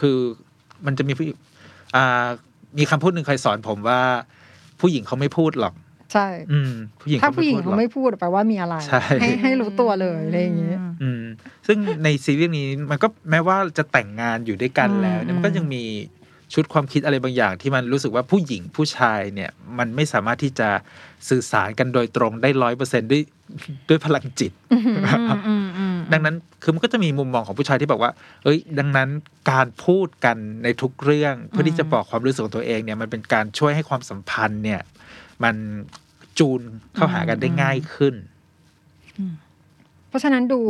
[0.00, 0.18] คือ
[0.86, 1.24] มันจะมีผู้
[1.96, 2.26] อ่า
[2.78, 4.00] มีคำพูดหนึ่งเคยสอนผมว่า
[4.80, 5.74] ผู้หญิงเขาไม่พูดหรอก
[6.12, 11.22] ใช่ อืมผู้หญิงถ้าเขาผู้หญิงไม่พูดหรเขาอกไม่พูดแปลว่ามีอะไรใช่ให้ให้รู้ตัวเลยอะไรอย่างเงี้ยอืม
[11.66, 15.82] ซึ่งในซีรีส์นี้มันก็แม้ว่าจะแต่งงานอยู่ด้วยกันแล้วเนี่ยอืมมันก็ยังมี
[16.54, 20.68] ชุดความคิดอะไรบางอย่างที่มันรู้สึกว่าผู้หญิงผู้ชายเนี่ยมันไม่สามารถที่จะ
[21.28, 23.22] สื่อสารกันโดยตรงได้ร้อยเปอร์เซนด้วย
[23.88, 24.82] ด้วยพลังจิตอืม
[25.46, 28.12] อืมอืมดังนั้นคือมันก็จะมีมุมมองของผู้ชายที่บอกว่า
[28.44, 29.08] เอ้ย ดังนั้น
[29.50, 34.80] การพูดกันในทุกเรื่องเพื่อที่จะบอกความรู้สึกของตัวเองเนี่ยมันเป็นการช่วยให้ความสัมพันธ์เนี่ย
[35.44, 35.56] มัน
[36.38, 36.60] จูน
[36.94, 38.14] เข้าหากันได้ง่ายขึ้น
[40.08, 40.60] เพราะฉะนั้นดู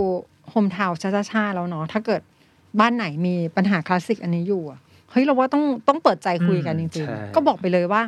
[0.51, 0.99] โฮมทาวน์
[1.31, 2.23] ชาๆแล้วเนาะถ้าเกิด
[2.81, 4.81] บ้านไหนมีปัญหาคลาสสิกอันนี้อยู่อะ
[5.14, 8.03] เฮ้ยเราว่าต้องต้องเปิดใจคุยกันจอืมริงใช่ๆก็บอกไปเลยว่า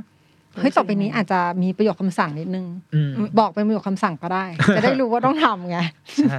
[0.60, 4.44] เฮ้ยต่อไปนี้อาจจะมีประโยคคำสั่งนิดนึงอืมบอกเป็นประโยคคำสั่งก็ได้
[4.76, 5.78] จะได้รู้ว่าต้องทำไง
[6.22, 6.38] ใช่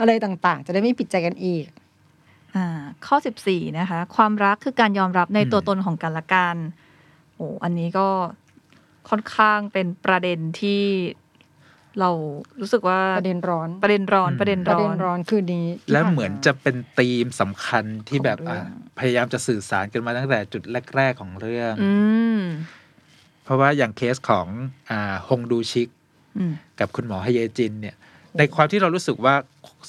[0.00, 1.66] อะไรต่างๆ จะได้ไม่ผิดใจกันอีก
[2.56, 2.66] อ่า
[3.06, 6.56] ข้อสิบสี่นะคะ ความรักคือการยอมรับในอืมตัวตนของกันและกัน
[7.34, 8.08] โอ้อันนี้ก็
[9.08, 10.82] ค่อนข้างเป็นประเด็นที่
[12.00, 12.10] เรา
[12.60, 20.62] รู้สึกว่าประเด็นร้อนประเด็นร้อนอืมประเด็นประร้อเด็นนร้อนคือนี้ที่แล้วผ่าเหมือนจะเป็นธีมสำคัญที่แบบของเรื่องอะพยายามจะสื่อสารกันมาตั้งแต่จุด
[20.96, 21.92] แรก ๆ ของเรื่องอื
[22.38, 22.40] ม
[23.44, 24.46] เพราะว่าอย่างเคสของ
[24.90, 25.88] อ่าฮงดูชิก
[26.38, 27.96] อืมกับคุณหมอฮเยจิน เนี่ย
[28.38, 29.34] ในความที่เรารู้สึกว่า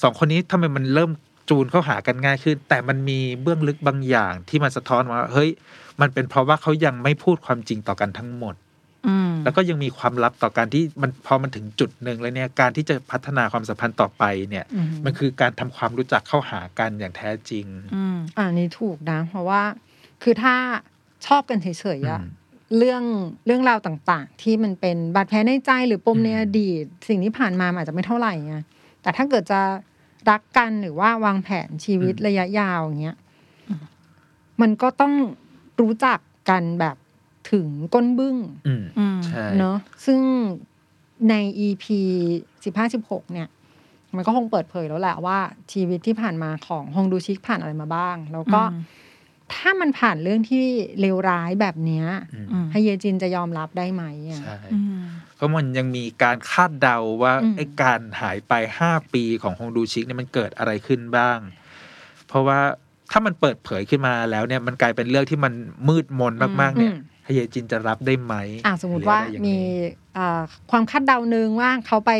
[0.01, 1.11] สองคนนี้ทำไมมันเริ่ม
[1.49, 5.49] จูนเข้าหากันง่ายขึ้น แต่มันมีเบื้องลึกบางอย่างที่มันสะท้อนว่า เฮ้ย
[6.01, 8.68] มันเป็นเพราะว่าเขายังไม่พูดความจริงต่อกันทั้งหมดอืม
[9.43, 19.61] แล้วก็ยังมีความลับต่อการที่มันพอมันถึงจุดหนึ่งแล้วเนี่ยการที่จะพัฒนาความสัมพันธ์ต่อไปเนี่ยอืมมันคือการทำความรู้จักเข้าหากันอย่างแท้จริงอืมอ่านี่ถูกนะเพราะว่า
[20.23, 20.55] คือถ้า
[21.27, 22.37] ชอบกันเฉยๆอะอืม
[22.77, 23.03] เรื่อง
[23.45, 28.55] เรื่องราวต่างๆ ที่มันเป็นบาดแผลในใจหรือปมอืมในอดีต สิ่งที่ผ่านมามันอาจจะไม่เท่าไหร่ไง
[29.01, 29.61] แต่ถ้าเกิดจะ
[30.29, 33.17] รักกันหรือว่าวางแผนชีวิตระยะยาวอย่างเงี้ย
[34.61, 35.13] มันก็ต้อง
[35.81, 36.19] รู้จัก
[36.49, 36.95] กันแบบ
[37.51, 38.35] ถึงก้นบึ้ง
[38.67, 40.19] อืมอืมใช่เนอะซึ่ง
[41.29, 41.35] ใน
[41.67, 41.85] EP
[42.65, 43.47] สิบห้าสิบหกเนี่ย
[44.15, 45.37] มันก็คงเปิดเผยแล้วแหละว่า
[45.73, 48.81] ชีวิตที่ผ่านมาของฮงดูชิกผ่านอะไรมาบ้าง แล้วก็อืม
[49.53, 50.65] ถ้ามันผ่านเรื่องที่
[51.01, 55.01] เลวร้ายแบบเนี้ยอืมอืมฮเยจินจะยอมรับได้ไหมอะใช่อืม
[55.35, 61.39] เพราะมันยังมีการคาดเดาว่าอืมไอ้การหายไปห้าปีของฮงดูชิกเนี่ยมันเกิดอะไรขึ้นบ้าง
[62.27, 62.59] เพราะว่า
[63.11, 65.53] ถ้ามันเปิดเผยขึ้นมาแล้วเนี่ยมันกลายเป็นเรื่องที่มัน
[65.87, 66.95] มืดมนมาก ๆ เนี่ยฮ
[67.35, 69.67] เยจินจะรับได้ไหมอะสมมติว่าหรืออะไรอย่างมีนี้
[70.17, 72.11] อ่าความคาดเดาหนึ่งว่าเขาไป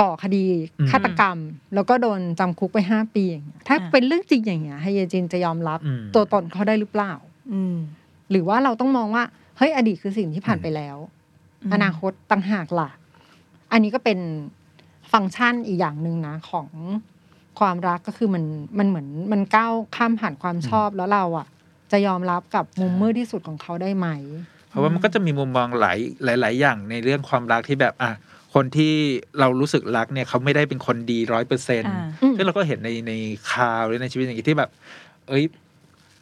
[0.00, 0.46] ก่อคดี
[0.80, 1.38] อืมฆาตกรรม
[1.74, 7.12] แล้วก็โดนจำคุกไปห้าปีอย่างเงี้ยถ้าอ่าเป็นเรื่องจริงอย่างเงี้ยฮเยจินจะยอมรับอืมตัวตนเขาได้หรือเปล่า
[7.52, 7.76] อืม
[8.30, 9.24] หรือว่าเราต้องมองว่า
[9.56, 10.96] เฮ้ยอดีตคือสิ่งที่ผ่านอืมไปแล้ว
[11.62, 12.90] อืมอนาคตต่างหากล่ะ
[13.72, 14.18] อันนี้ก็เป็น
[15.12, 16.68] ฟังก์ชันอีกอย่างหนึ่งนะของ
[17.58, 18.44] ความรักก็คือมัน
[18.78, 21.46] มันเหมือนมันก้าวข้ามผ่านความชอบแล้วเราอะ
[21.92, 24.08] จะยอมรับกับมุมมืดที่สุดของเขาได้ไหม
[24.68, 28.10] เพราะว่ามันก็จะมีมุมมองหลายหลายๆอย่างในเรื่องความรักที่แบบอะ
[28.54, 28.94] คนที่
[29.40, 33.12] เรารู้สึกรักเนี่ยเขาไม่ได้เป็นคนดีร้อยเปอร์เซ็นต์อ่าอืมซึ่งเราก็เห็นในใน
[33.52, 34.70] ข่าวหรือในชีวิตอย่างนี้ที่แบบ
[35.28, 35.44] เอ้ย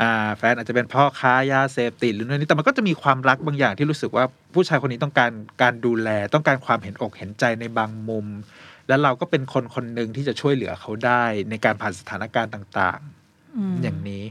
[0.03, 5.31] อ่าแฟนอาจจะเป็นพ่อค้ายาเสพติดหรือนู่นนี่แต่มันก็จะมีความรักบางอย่างที่รู้สึกว่าผู้ชายคนนี้ต้องการ
[5.62, 8.27] การดูแลต้องการความเห็นอกเห็นใจในบางมุม
[8.89, 13.01] แล้วเราก็เป็นคนคนหนึ่งที่จะช่วยเหลือเขาได้ในการผ่านสถานการณ์ต่าง
[13.73, 14.25] มๆอย่างนี้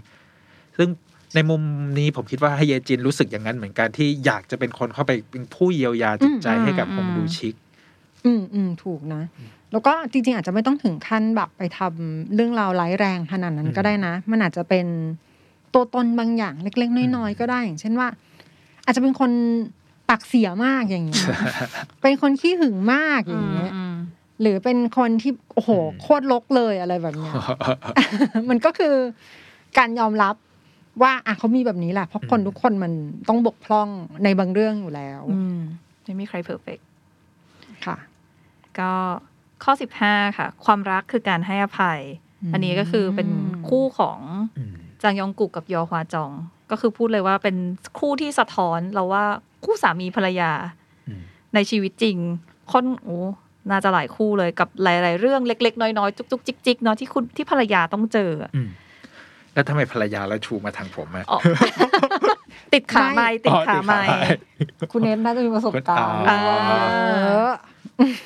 [0.78, 0.90] ซึ่ง
[1.36, 1.62] ในมุม
[2.00, 7.56] นี้ผมคิดว่าไฮเยจินรู้สึกอย่างนั้นเหมือนกันที่อยากจะเป็นคนเข้าไปเป็นผู้เยียวยาจิตใจอืมให้กับอืมฮงดูชิก
[8.26, 9.22] อืมอืมถูกนะ
[9.72, 14.86] แล้วก็จริง ๆ อาจจะไม่ต้องถึงขั้นแบบไปทำเรื่องราวร้ายแรงขนาดนั้นอืมก็ได้นะ มันอาจจะเป็น
[15.74, 18.08] ตัวตนบางอย่างเล็ก ๆ น้อย ๆ ก็ได้ อย่างเช่นว่า
[18.86, 19.32] อาจจะเป็นคน
[20.10, 21.26] ปากเสียมากอย่างเงี้ย
[22.02, 23.96] เป็นคนขี้หึงมากอย่างเงี้ยอืม
[24.42, 27.34] หรือเป็นคนที่โอ้โหอืมโคตรลกเลยอะไรแบบเนี้ย
[28.50, 28.96] มันก็คือ
[29.78, 30.36] การยอมรับ
[31.02, 32.92] ว่าอะเขามีแบบนี้แหละเพราะคนอืมทุกคนมัน
[33.30, 33.90] ต้องบกพร่อง
[34.24, 35.58] ในบางเรื่องอยู่แล้วอืม
[36.04, 36.80] ไม่มีใครเพอร์เฟก
[37.86, 37.98] ค่ะ
[38.80, 38.92] ก็
[39.64, 42.00] ข้อสิบห้าค่ะ ความรักคือการให้อภัย
[42.44, 43.30] อืมอันนี้ก็คือเป็น
[43.70, 44.20] คู่ของ
[44.58, 46.32] อืมจางยองกุกกับยอฮวาจอง
[46.72, 47.56] ก็คือพูดเลยว่าเป็น
[48.00, 49.24] คู่ที่สะท้อนเราว่า
[49.66, 50.52] คู่สามีภรรยา
[51.08, 51.22] อืม
[51.56, 52.18] ในชีวิตจริง
[52.72, 53.20] ค่อนโอ้
[53.72, 58.70] น่าจะหลายคู่เลยกับหลาย ๆ เรื่องเล็ก ๆ น้อยๆจุกๆจิกๆเนาะที่คุณที่ภรรยาต้องเจออะอืม
[59.56, 61.40] แล้วทำไมภรรยาเราชูมาทางผมอะอ๋อ
[62.74, 66.40] ติดขาไม้ติดขาไม้อ๋อติดขาไม้คุณเนทน่าจะมีประสบการณ์อ่า
[67.26, 67.52] เออ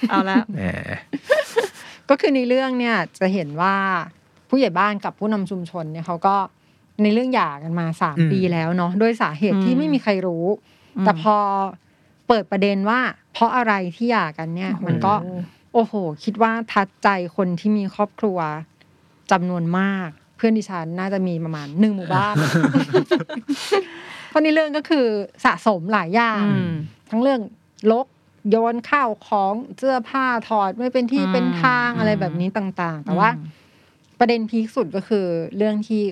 [0.09, 0.61] เอาละ แหม
[2.09, 3.75] ก็คือในเรื่องเนี่ยจะเห็นว่า
[4.49, 6.35] ผู้ใหญ่บ้านกับผู้นำชุมชนเนี่ยเขาก็
[7.01, 10.45] ในเรื่องหย่ากันมาสามอืม ปีแล้วเนาะด้วยสาเหตุที่อืม ไม่มีใครรู้
[10.97, 11.35] อืมแต่พอ
[12.27, 12.99] เปิดประเด็นว่า
[13.33, 15.13] เพราะอะไรที่หย่ากันเนี่ย มันก็
[15.73, 18.39] โอ้โห คิดว่าทัดใจคนที่มีครอบครัว
[19.31, 20.09] จำนวนมาก
[20.39, 22.35] เพื่อนดิฉันน่าจะมีประมาณหนึ่งหมู่บ้าน
[24.29, 25.05] เพราะในเรื่องก็คือ
[25.45, 26.71] สะสมหลายอย่างอืม
[27.09, 27.41] ทั้งเรื่อง
[27.91, 28.07] ลก
[28.49, 33.47] โยนข้าวของเสื้อผ้าถอดไม่เป็นที่อืมเป็นทางอืมอะไรแบบนี้ต่างๆ แต่ว่าอืม
[34.19, 35.25] ประเด็นพีคสุดก็คือ
[35.57, 36.03] เรื่องที่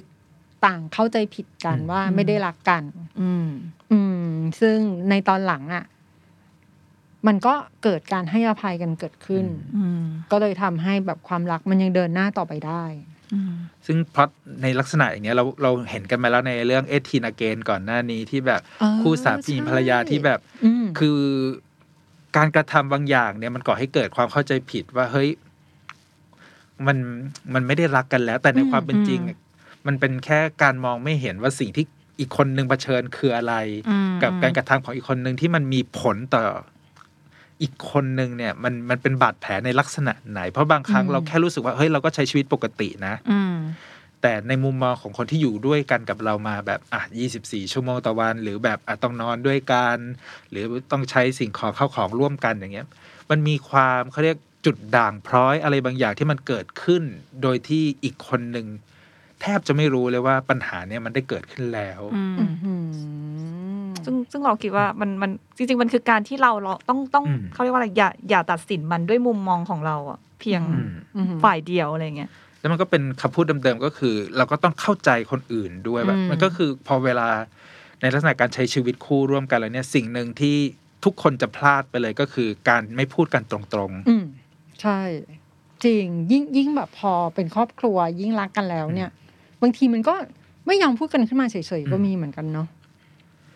[0.66, 2.84] ต่างเข้าใจผิดกันอืมว่าไม่ได้รักกัน
[3.22, 3.48] อืม
[3.92, 4.30] อืม
[4.62, 4.78] ซึ่ง
[5.10, 5.86] ในตอนหลังอะ
[7.28, 7.54] มันก็
[7.84, 9.46] เกิดการให้อภัยกันเกิดขึ้น
[9.78, 13.16] อืมก็เลยทำให้แบบความรักมันยังเดินหน้าต่อไปได้อืม
[13.86, 14.30] ซึ่งพล็อต
[14.62, 21.20] ในลักษณะอย่างเงี้ยเราเราเห็นกันมาแล้วในเรื่องเอทีนอเกนก่อนหน้านี้ที่แบบเออคู่สามีใช่ภรรยาที่แบบอืมคือ
[22.38, 25.30] การกระทำบางอย่างเนี่ยมันก่อให้เกิดความเข้าใจผิดว่าเฮ้ย
[26.88, 26.98] มัน
[27.54, 29.38] มันไม่ได้รักกันแล้ว แต่ในอืมความเป็นจริงอืม
[29.88, 31.86] มันเป็นแค่การมองไม่เห็นว่าสิ่งที่
[32.20, 33.54] อีกคนนึงเผชิญคืออะไร
[33.90, 36.44] อืมกับการกระทำของอีกคนหนึ่งที่มันมีผลต่อ
[37.62, 43.55] อีกคนหนึ่งเนี่ยมันมันเป็นบาดแผลในลักษณะไหน เพราะบางครั้งอืมเราแค่รู้สึกว่าเฮ้ยเราก็ใช้ชีวิตปกตินะอืม
[44.22, 47.01] แต่ในมุมมองของคนที่อยู่ด้วยกันกับเรามาแบบอะ
[47.38, 49.97] 24 ชั่วโมงต่อวัน หรือแบบอะต้องนอนด้วยกัน
[50.49, 52.88] หรือต้องใช้สิ่งของเข้าของร่วมกันอย่างเงี้ย
[53.30, 57.03] มันมีความเขาเรียกจุดด่างพร้อยอะไรบางอย่างที่มันเกิดขึ้น
[57.41, 58.68] โดยที่อีกคนหนึ่ง
[59.41, 62.88] แทบจะไม่รู้เลยว่าปัญหาเนี่ยมันได้เกิดขึ้นแล้วอืมอื้อหือ
[64.08, 77.28] ซึ่งซึ่งเราคิดว่ามันมันจริง ๆ มันคือการที่เราเราต้องต้องอืมเขาเรียกว่าอะไรอย่าอย่าตัดสินมันด้วยมุมมองของเราอะเพียงอืมอืมฝ่ายเดียวอะไรเงี้ยแล้วมันก็เป็นคำพูดเดิมๆก็คือ เราก็ต้องเข้าใจคนอื่นด้วยแบบอืมมันก็คือพอเวลา
[78.01, 80.58] ในลักษณะการใช้ชีวิตคู่ร่วมกันแล้วเนี่ยสิ่งหนึ่งที่
[81.05, 83.58] ทุกคนจะพลาดไปเลยก็คือการไม่พูดกันตร
[83.89, 84.26] งอืม
[84.82, 84.99] ใช่
[85.86, 89.10] จริงยิ่งยิ่งแบบพอเป็นครอบครัวยิ่งรักกันแล้วเนี่ย
[89.62, 90.16] บางทีมันก็
[90.68, 92.68] ไม่ยอมพูดกันขึ้นมาเฉยๆก็มีเหมือนกันเนาะ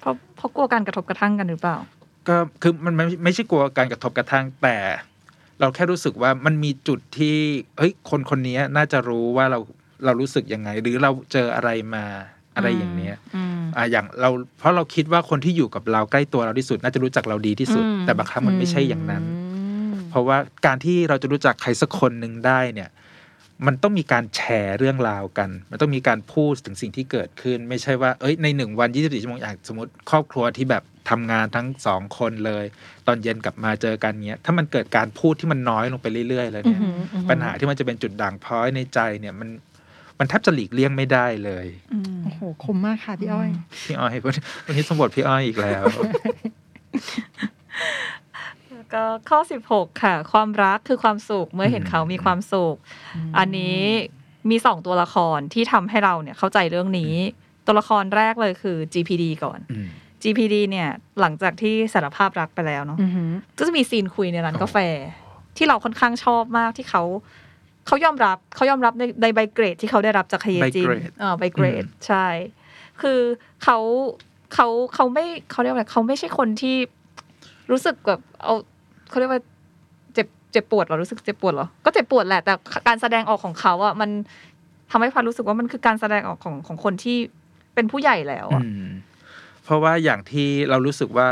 [0.01, 4.77] เพราะเพราะกลัวการกระทบกระทั่งกันหรือเปล่าๆก็คือมันไม่ไม่ใช่กลัวการกระทบกระทั่งแต่
[5.59, 7.37] เราแค่รู้สึกว่ามันมีจุดที่
[7.77, 9.59] เฮ้ยคนคนนี้น่าจะรู้ว่าเรา
[10.05, 12.05] เรารู้สึกยังไง หรือเราเจออะไรมา
[12.55, 14.29] อะไรอย่างเนี้ยอืมอ่าอย่างเรา
[14.59, 19.23] เพราะเราคิดว่าคนที่อยู่กับเราใกล้ตัวเราที่สุด น่าจะรู้จักเราดีที่สุดอืมแต่บางครั้งมันไม่ใช่อย่างนั้น
[19.55, 22.89] อืมเพราะว่าการที่เราจะรู้จักใครสักคนหนึ่งได้เนี่ย
[23.67, 32.65] มันต้องมีการแชร์เรื่องราวกัน มันต้องมีการพูดถึงสิ่งที่เกิดขึ้น ไม่ใช่ว่าเอ้ยในหนึ่งวัน 24 ชั่วโมงอย่างสมมติครอบครัวที่แบบทำงานทั้งสองคนเลย
[33.07, 39.49] ตอนเย็นกลับมาเจอกันเนี้ย ถ้ามันเกิดการพูดที่มันน้อยลงไปเรื่อยๆเลยเนี่ยอือหืออือหือปัญหาที่มันจะเป็นจุดด่างพร้อยในใจเนี่ยมัน
[40.19, 43.49] มันแทบจะหลีกเลี่ยงไม่ได้เลยอืมโอ้โหคมมากค่ะพี่อ้อย
[43.85, 44.13] พี่อ้อย
[44.65, 46.03] วันนี้สมบทพี่อ้อยอีกแล้วแล้ว
[48.93, 49.39] ก็ข้อ
[49.71, 52.75] 16 ค่ะ ความรักคือความสุขเมื่อเห็นอืมเขามีความสุข
[53.37, 53.79] อันนี้
[54.49, 57.13] มีสองตัวละครที่ทำให้เราเนี่ยเข้าใจเรื่องนี้
[57.65, 59.87] ตัวละครแรกเลยคือ GPD ก่อนอืม
[60.23, 60.89] GPD เนี่ย
[61.19, 64.77] หลังจากที่สารภาพรักไปแล้วเนาะอือหือก็จะมีซีนคุยในร้านกาแฟ
[65.57, 67.03] ที่เราค่อนข้างชอบมากที่เขา
[67.87, 72.25] เขายอมรับเขายอมรับในในใบเกรดที่เขาได้รับจากเฮียใบจินเกรดเออใบเกรดอืมใช่
[73.01, 73.19] คือ
[73.63, 73.77] เขา
[74.53, 76.75] เขาเขาไม่เขาเรียกว่าอะไรเขาไม่ใช่คนที่
[77.71, 78.55] รู้สึกแบบเอา
[79.11, 79.41] เขาเรียกว่า
[80.13, 82.53] เจ็บเจ็บปวดเหรอรู้สึกเจ็บปวดเหรอก็เจ็บปวดแหละแต่
[82.87, 84.09] การแสดงออกของเขาอะมัน
[84.91, 87.17] ทำให้พันรู้สึกว่ามันคือการแสดงออกของของคนที่
[87.75, 88.89] เป็นผู้ใหญ่แล้วอะอืม
[89.63, 91.27] เพราะว่าอย่างที่เรารู้สึกว่า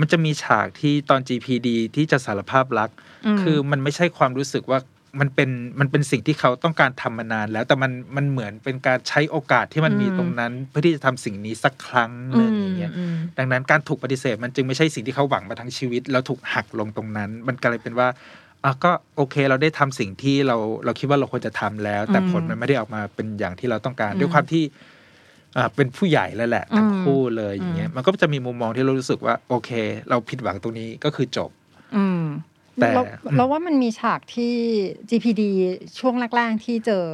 [0.00, 2.90] มันจะมีฉากที่ตอน GPD ที่จะสารภาพรัก
[3.36, 4.78] มคือมันไม่ใช่ความรู้สึกว่า
[5.20, 5.50] มันเป็น
[5.80, 18.08] มันเป็นสิ่งที่เขาต้องการทำมานานแล้วแต่มันมันเหมือนเป็นการใช้โอกาสที่มันมีตรงนั้น เพื่อที่จะทำสิ่งนี้สักครั้งหนึ่งอย่างเงี้ยอืมดังนั้นการถูกปฏิเสธมันจึงไม่ใช่สิ่งที่เขาหวังมาทั้งชีวิต แล้วถูกหักลงตรงนั้น มันกลายเป็นว่า
[18.64, 24.64] อะก็โอเคเราได้ทำสิ่งที่เราเราคิดว่าเราควรจะทำแล้ว แต่อืมผลมันไม่ได้ออกมาเป็นอย่างที่เราต้องการอืมด้วยความที่
[25.56, 29.70] อ่าเป็นผู้ใหญ่แล้วแหละทั้งอืมคู่เลยอย่างเงี้ยมันก็จะมีมุมมองที่เรารู้สึกว่า โอเค
[30.08, 31.50] เราผิดหวังตรงนี้ก็คือจบ
[31.96, 32.22] อืม
[32.80, 34.54] แต่เราอืมเราว่ามันมีฉากที่
[35.10, 35.42] GPD
[35.98, 37.04] ช่วงแรกๆที่เจอ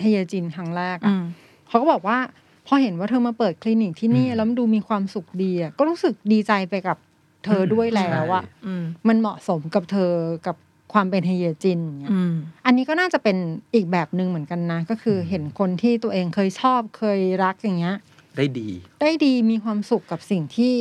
[0.00, 1.24] เฮียจินครั้งแรกอือะม
[1.68, 2.18] เขาก็บอกว่า
[2.66, 6.96] พอเห็นว่าเธอมาเปิดคลินิกที่นี่อืมแล้วมันดูมีความสุขดีอะก็รู้สึกดีใจไปกับ
[7.44, 10.12] เธอด้วยแล้วอะใช่อืมมันเหมาะสมกับเธอ
[10.46, 10.56] กับ
[10.92, 12.32] ความเป็นเฮียจินอย่างเงี้ยอืม
[12.66, 13.36] อันนี้ก็น่าจะเป็น
[13.74, 17.96] อีกแบบหนึ่งเหมือนกันนะ ก็คือเห็นคนที่ตัวเองเคยชอบเคยรักอย่างเงี้ย
[18.36, 18.68] ได้ดี
[19.00, 20.74] ได้ดีมีความสุขกับสิ่งที่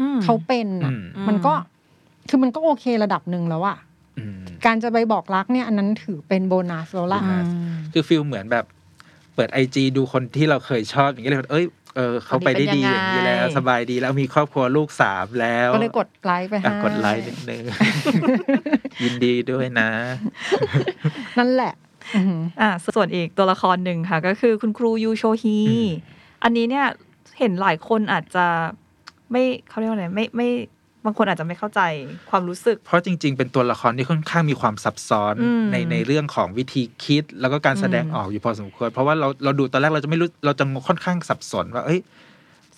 [0.00, 1.54] อืมเขาเป็นอะอืมมันก็
[2.30, 3.78] คือมันก็โอเคระดับหนึ่งแล้วอะ
[4.18, 7.30] อืมการจะไปบอกรักเนี่ยอันนั้นถือเป็นโบนัสแล้วล่ะอื
[7.92, 8.64] คือฟิลเหมือนแบบ
[9.34, 11.66] เปิดไอจดูคนที่เราเคยชอบอย่างเงี้ยเลยเอ้ย
[11.96, 17.62] เออเขาไปได้ดีอย่างนี้แล้วสบายดีแล้วมีครอบครัวลูกสามแล้วก็เลยกดไลค์ไปอะให้กดไลค์นิดนึง
[19.02, 19.88] ยินดีด้วยนะ
[21.38, 21.72] นั่นแหละ
[22.14, 25.88] อือหืออ่าส่วนอีกตัวละครหนึ่งค่ะ ก็คือคุณครูยูโชฮีอืม
[26.44, 26.86] อันนี้เนี่ย
[27.38, 28.46] เห็นหลายคนอาจจะ
[29.30, 30.48] ไม่เขาเรียกว่าอะไรไม่ไม่
[31.04, 31.80] บางคนอาจจะไม่เข้าใจ
[32.30, 42.00] ความรู้สึก เพราะจริง ๆ เป็นตัวละครที่ค่อนข้างมีความซับซ้อนอืมในในเรื่องของวิธีคิด แล้วก็การแสดงอืมออกอยู่พอสมควร เพราะว่าเราเราดูตอนแรกเราจะไม่รู้เราจะค่อนข้างสับสนว่าเอ้ย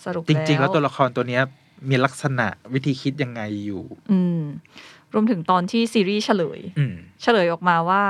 [0.03, 1.43] สรุปจริง ๆ แล้วตัวละครตัวเนี้ย
[1.89, 4.41] มีลักษณะวิธีคิดยังไงอยู่ อืม
[5.13, 8.03] รวมถึงตอนที่ซีรีส์เฉลยอืมเฉลยออกมาว่า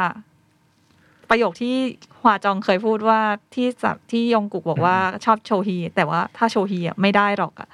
[1.30, 1.76] ประโยคที่
[2.20, 3.20] ฮวาจองเคยพูดว่า
[3.56, 7.70] ที่สับที่ยองกุกบอกว่าชอบโชฮีแต่ว่าถ้าโชฮีอะไม่ได้หรอกอะ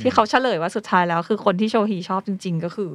[0.00, 2.92] ที่เขาเฉลยว่าสุดท้ายแล้ว คือคนที่โชฮีชอบจริง ๆ ก็คือ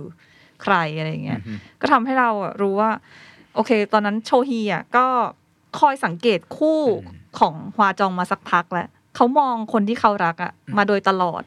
[0.64, 2.92] ใครอะไรอย่างเงี้ยอืมก็ทำให้เราอะรู้ว่า
[3.56, 5.06] โอเค ตอนนั้นโชฮีอะก็
[5.80, 11.44] คอยสังเกตคู่อืมของฮวาจองมาสักพักแล้วเขามองคนที่เขารักอะมาโดยตลอด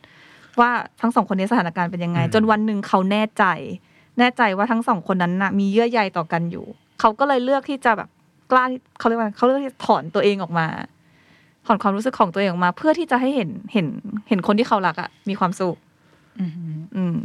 [0.61, 0.71] ว่า
[1.01, 3.45] ทั้งสองคนนี้สถานการณ์เป็นยังไงอืมจนวันหนึ่งเขาแน่ใจ
[4.19, 6.67] แน่ใจว่าทั้งสองคนนั้นน่ะ มีเยื่อใยต่อกันอยู่
[7.01, 8.09] เขาก็เลยเลือกที่จะแบบ
[8.51, 10.67] กล้าที่เขาเรียกว่าเขาเลือกที่จะถอนตัวเองออกมา
[11.67, 13.87] ถอนความรู้สึกของตัวเองออกมา เพื่อที่จะให้เห็นเห็น
[14.29, 15.77] เห็นคนที่เขารักอะมีความสุข
[16.41, 17.17] อือหืออืม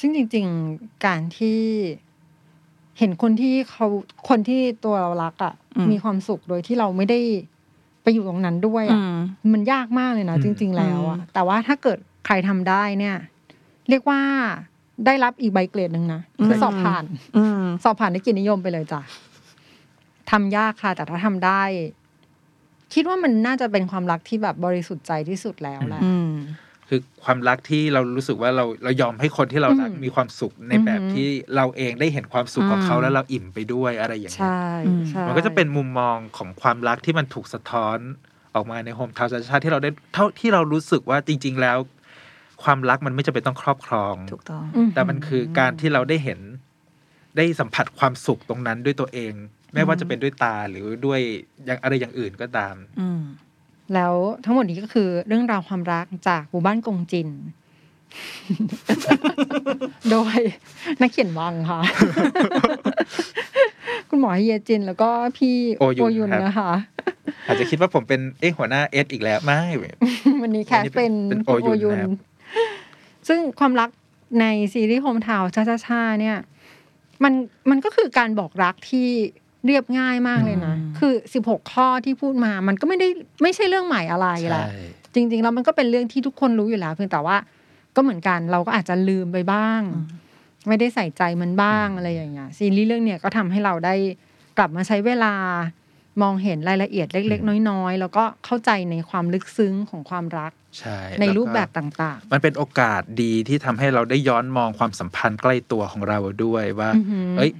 [0.00, 0.46] ซึ่งจริง
[0.76, 1.60] ๆ การที่
[2.98, 3.86] เห็นคนที่เขา
[4.28, 7.20] คนที่ตัวเรารักอะ่ะอืมมีความสุขโดยที่เราไม่ได้
[8.02, 13.16] ไปอยู่ตรงนั้นด้วยอือะ่ะมมันยากมากเลยนะอืมจริง ๆ แล้วอะ่ะอืมแต่ว่าถ้าเกิดใครทำได้เนี่ย
[13.88, 14.20] เรียกว่า
[15.06, 17.04] ได้รับอีกใบเกรดหนึ่งนะคือสอบผ่าน
[17.36, 19.00] อืมสอบผ่านในกิจนิยมไปเลยจ้ะ
[20.30, 21.62] ทำยากค่ะ แต่ถ้าทำได้
[22.94, 26.32] คิดว่ามันน่าจะเป็นความรักที่แบบบริสุทธิ์ใจที่สุดแล้วแหละอืม
[26.88, 34.64] คือความรักที่เรารู้สึกว่าเราเรายอมให้คนที่เรารักอืมมีความสุขในแบบอือหือที่เราเองได้เห็นความสุขของเขาอืมแล้วเราอิ่มไปด้วยอะไรอย่างเงี้ยใช่
[35.08, 37.98] ใช่มันก็จะเป็นมุมมองของความรักที่มันถูกสะท้อน
[38.54, 41.78] ออกมาในโฮมทาวน์ชาติที่เราได้เท่าที่เรารู้สึกว่าจริง ๆ แล้ว
[42.62, 46.40] ความรักมันไม่จำเป็นต้องครอบครองถูกต้องอืแต่มันคือการที่เราได้เห็น
[47.36, 49.32] ได้สัมผัสความสุขตรงนั้นด้วยตัวเอง
[49.72, 51.20] ไม่ว่าจะเป็นด้วยตาหรือด้วย
[51.66, 53.22] อย่างอะไรอย่างอื่นก็ตาม อืม
[53.94, 54.14] แล้ว
[54.44, 57.28] ทั้งหมดนี้ก็คือเรื่องราวความรักจากหมู่บ้านกงจิน
[60.10, 60.38] โดย
[61.00, 61.80] นักเขียนวังค่ะ
[64.08, 65.84] คุณหมอเฮียจินแล้วก็พี่โอ
[66.18, 66.72] ยุนครับ นะคะ
[67.48, 69.62] อาจจะคิดว่าผมเป็นเอ๊ะหัวหน้าเอสอีกแล้วไม่
[70.42, 71.50] วันนี้แคสวันนี้เป็นเป็นโอ
[71.82, 72.10] ยุนนะครับ
[73.28, 73.90] ซึ่งความรัก
[74.40, 76.36] ในซีรีส์โฮมทาวน์ชาชาชาเนี่ย
[77.24, 77.32] มัน
[77.70, 79.08] มันก็คือการบอกรักที่
[79.66, 83.08] เรียบง่ายมากเลยนะอืมคือสิบหกข้อที่พูดมา มันก็ไม่ได้
[83.42, 84.66] ไม่ใช่เรื่องใหม่อะไรแหละ
[85.14, 87.36] จริง ๆ แล้วมันก็เป็นเรื่องที่ทุกคนรู้อยู่แล้ว เพียงแต่ว่า
[87.96, 89.80] ก็เหมือนกันเราก็อาจจะลืมไปบ้าง
[90.68, 93.94] ไม่ได้ใส่ใจมันบ้างอะไรอย่างเงี้ย ซีรีส์เรื่องเนี้ยก็ทำให้เราได้
[94.58, 95.32] กลับมาใช้เวลา
[96.22, 107.52] มองเห็นรายละเอียดเล็ก ๆ น้อย ๆ แล้วก็เข้าใจในความลึกซึ้งของความรักใช่ในล้วก็รูปแบบต่างมันเป็นโอกาสดีที่ทำให้เราได้ย้อนมองความสัมพันธ์ใกล้ตัวของเราด้วยว่าอือหือเอ้ย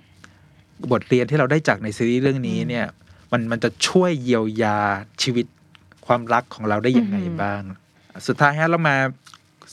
[0.93, 2.87] บทเรียนที่เราได้จากในซีรีส์เรื่องนี้เนี่ย
[3.33, 4.79] มันมันจะช่วยเยียวยา
[5.23, 5.47] ชีวิต
[6.07, 7.63] ความรักของเราได้ยังไงอือหือบ้าง
[8.27, 8.97] สุดท้ายฮะเรามา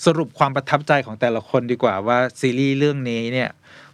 [0.06, 3.50] สรุปความประทับใจของแต่ละคนดีกว่าว่าซีรีส์เรื่องนี้เนี่ย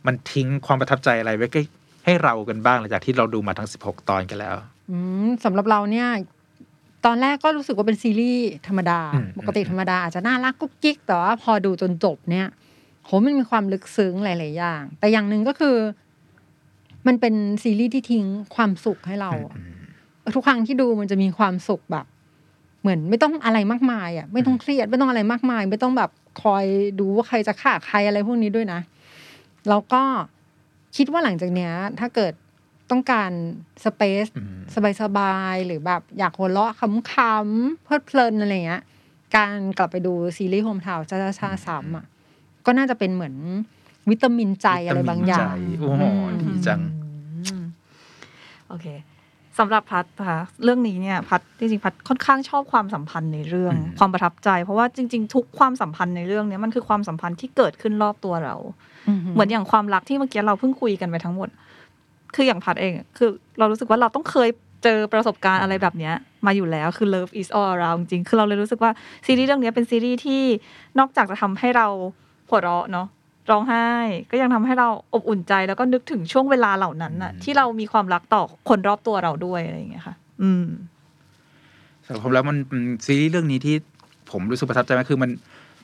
[0.05, 1.63] มันทิ้งความประทับใจอะไรไว้ให้
[2.05, 6.07] ให้เรากันบ้างหลังจากที่เราดูมาทั้ง 16 ตอนกันแล้วๆอืมสำหรับเราเนี่ย
[7.05, 12.47] ตอนแรกก็รู้สึกว่าเป็นซีรีส์ธรรมดาอืมปกติธรรมดาอาจจะน่ารักกุ๊กกิ๊กแต่ว่าพอดูจนจบเนี่ย
[13.05, 15.75] โหมันมีความลึกซึ้งหลาย ๆ อย่าง แต่อย่างหนึ่งก็คือ
[17.07, 17.33] มันเป็น
[17.63, 18.25] ซีรีส์ที่ทิ้ง
[18.55, 19.55] ความสุขให้เราอะ
[20.35, 22.05] ทุกครั้งที่ดูมันจะมีความสุขแบบ
[22.81, 26.11] เหมือนไม่ต้องอะไรมากมายอะไม่ต้องเครียดไม่ต้องอะไรมากมาย ไม่ต้องแบบ
[26.43, 26.65] คอย
[26.99, 28.79] ดูว่าใครจะฆ่าใครอะไรพวกนี้ด้วยนะ
[29.69, 30.03] แล้วก็
[30.97, 32.33] คิดว่าหลังจากเนี้ย ถ้าเกิด
[32.91, 33.31] ต้องการ
[33.83, 34.59] สเปซอืม
[35.01, 38.83] สบายๆหรือแบบอยากหัวเราะขำๆเพลิดเพลินอะไรเงี้ย
[39.35, 42.05] การกลับไปดูซีรีส์โฮมทาวน์จ้าชาซ้ำอะ
[42.65, 43.35] ก็น่าจะเป็นเหมือน
[44.09, 46.03] วิตามินใจอะไรบางอย่างวิตมินใจโอ้โห
[46.41, 46.79] ดีจัง
[47.45, 47.65] อืม
[48.69, 48.87] โอเค
[49.59, 58.55] สำหรับพัดนะคะเรื่องนี้เนี่ยพัดจริงๆพัดค่อนข้างชอบความสัมพันธ์ในเรื่องอืมความประทับใจ เพราะว่าจริง ๆ ทุกความสัมพันธ์ในเรื่องเนี้ยมันคือความสัมพันธ์ที่เกิดขึ้นรอบตัวเรา
[59.33, 61.49] เหมือนอย่างความรักที่เมื่อกี้เราเพิ่งคุยกันไปทั้งหมด
[62.35, 63.29] คืออย่างพัดเองอะคือ
[63.59, 64.49] เรารู้สึกว่าเราต้องเคย
[64.83, 66.13] เจอประสบการณ์อะไรแบบเนี้ย
[66.45, 68.91] มาอยู่แล้วคือ love is all around จริงๆคือเราเลยรู้สึกว่า
[69.25, 70.43] ซีรีส์เรื่องเนี้ยเป็นซีรีส์ที่
[70.99, 71.87] นอกจากจะทำให้เรา
[72.49, 73.07] หัวเราะเนาะ
[73.49, 73.87] ร้องไห้
[74.31, 80.65] ก็ยังทำให้เราอบอุ่นใจแล้วก็นึกถึงช่วงเวลาเหล่านั้นน่ะอืมที่เรามีความรักต่อคนรอบตัวเราด้วยอะไรอย่างเงี้ยค่ะ อืม
[82.05, 83.75] สำหรับผมแล้วมันเป็นซีรีส์เรื่องนี้ที่
[84.31, 85.31] ผมรู้สึกประทับใจมากคือมัน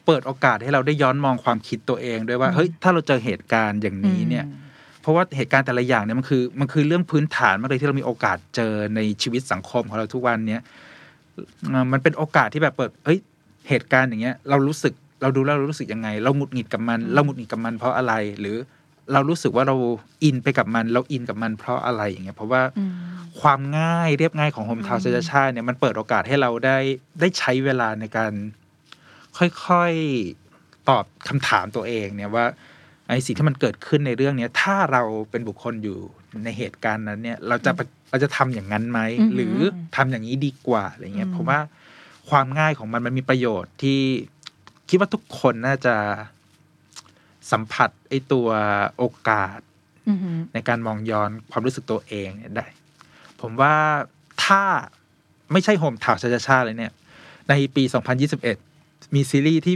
[0.06, 4.46] เปิดโอกาสให้เราได้ย้อนมองความคิดตัวเองด้วยว่าเฮ้ยถ้าเราเจอเหตุการณ์อย่างนี้เนี่ย
[5.02, 10.62] เพราะว่าเหตุการณ์แต่ละอย่างเนี่ยมันคือมันคือเรื่องพื้นฐานมากเลยที่เรามีโอกาสเจอในชีวิตสังคมของเราทุกวันเนี้ย
[11.70, 13.20] เอ่อมันเป็นโอกาสที่แบบเปิดเฮ้ย
[13.70, 18.58] เหตุการณ์อย่างเงี้ย เรารู้สึก เราดูแล้วเรารู้สึกยังไง เราหงุดหงิดกับมัน เราหงุดหงิดกับมันเพราะอะไร หรือ
[19.14, 19.76] เรารู้สึกว่าเรา
[20.24, 22.62] อินไปกับมัน เราอินกับมันเพราะอะไรอย่างเงี้ยเพราะว่า
[23.42, 26.78] ความง่ายเรียบง่ายของโฮมทาวน์อืมชาเนี่ยมันเปิดโอกาสให้เราได้
[27.20, 28.34] ได้ใช้เวลาในการ
[29.38, 32.46] ค่อยๆตอบคำถามตัวเองเนี่ยว่า
[33.10, 35.98] ไอ้สิ่งที่มันเกิดขึ้นในเรื่องเนี้ย ถ้าเราเป็นบุคคลอยู่
[36.44, 37.72] ในเหตุการณ์นั้น เนี่ย เราจะ
[38.10, 39.58] เราจะทำอย่างนั้นไหมอือหือหรือ
[39.96, 41.60] ทำอย่างนี้ดีกว่าอะไรเงี้ยอืมผมว่า
[42.30, 44.00] ความง่ายของมันมันมีประโยชน์ที่
[44.90, 45.96] คิดว่าทุกคนน่าจะ
[47.52, 48.48] สัมผัสไอ้ตัว
[48.98, 49.60] โอกาส
[50.10, 52.68] อือหือในการมองย้อนความรู้สึกตัวเองเนี่ยได้
[53.42, 53.76] ผมว่า
[54.46, 54.62] ถ้า
[55.52, 56.92] ไม่ใช่ Hometown Cha-Cha-Cha เลยเนี่ย
[57.50, 57.84] ในปี
[58.50, 59.76] 2021 มีซีรีส์ที่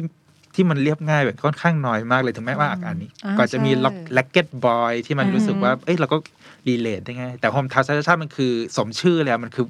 [0.56, 6.18] ที่มันเรียบง่ายแบบค่อนข้างน้อยมากเลยถึงแม้ว่าอันนี้อ่าก่อนจะมีใช่ Rac Racket Boys ที่มันอืมรู้สึกว่า เอ้ยเราก็
[6.68, 9.66] relate ได้ง่ายแต่ Hometown Cha-Cha-Cha มันคือสมชื่อเลยอะมันคือ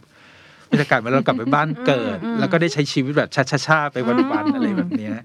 [0.71, 5.17] บรรยากาศเหมือนเรากลับไปบ้านเกิด แล้วก็ได้ใช้ชีวิตแบบชาชาชาไปวันๆอะไรแบบเนี้ย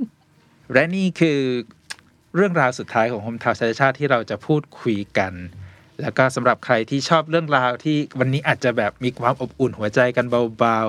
[0.72, 1.38] และนี่คือ
[2.36, 5.32] เรื่องราวสุดท้ายของ Hometown Cha-Cha ที่เราจะพูดคุยกัน
[6.00, 10.26] แล้วก็สำหรับใครที่ชอบเรื่องราวที่วันนี้อาจจะแบบมีความอบอุ่นหัวใจกัน
[10.58, 10.80] เบา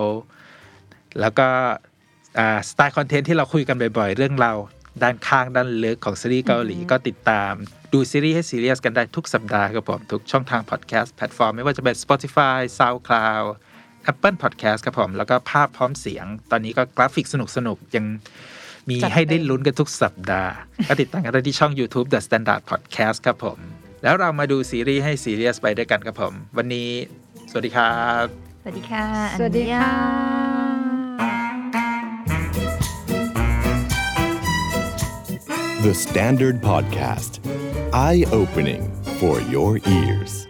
[0.57, 1.47] ๆ แล้วก็
[2.39, 4.57] อ่าสไตล์คอนเทนต์ที่เราคุยกันบ่อยๆ เรื่องราว
[5.03, 7.53] ด้านข้างด้านลึกของซีรีส์เกาหลีก็ติดตาม
[7.93, 13.47] ดูซีรีส์ให้ซีเรียสกันได้ทุกสัปดาห์ครับผม ทุกช่องทางพอดแคสต์แพลตฟอร์ม ไม่ว่าจะเป็น Spotify SoundCloud
[14.11, 17.35] Apple Podcast ครับผม แล้วก็ภาพพร้อมเสียง ตอนนี้ก็กราฟิกส
[17.67, 18.05] นุกๆยัง
[18.89, 20.53] มีจัดเต็มให้ได้ลุ้นกันทุกสัปดาห์
[20.87, 23.57] ก็ติดตามกันได้ที่ช่อง YouTube The Standard Podcast ครับผม
[24.03, 26.89] แล้วเรามาดูซีรีส์ให้ซีเรียสไปด้วยกันครับผม วันนี้
[27.51, 28.25] สวัสดีครับ
[28.61, 29.05] สวัสดีค่ะ
[29.39, 31.07] สวัสดีค่ะ 안녕
[35.85, 37.39] The Standard Podcast.
[37.93, 40.46] Eye opening for your ears.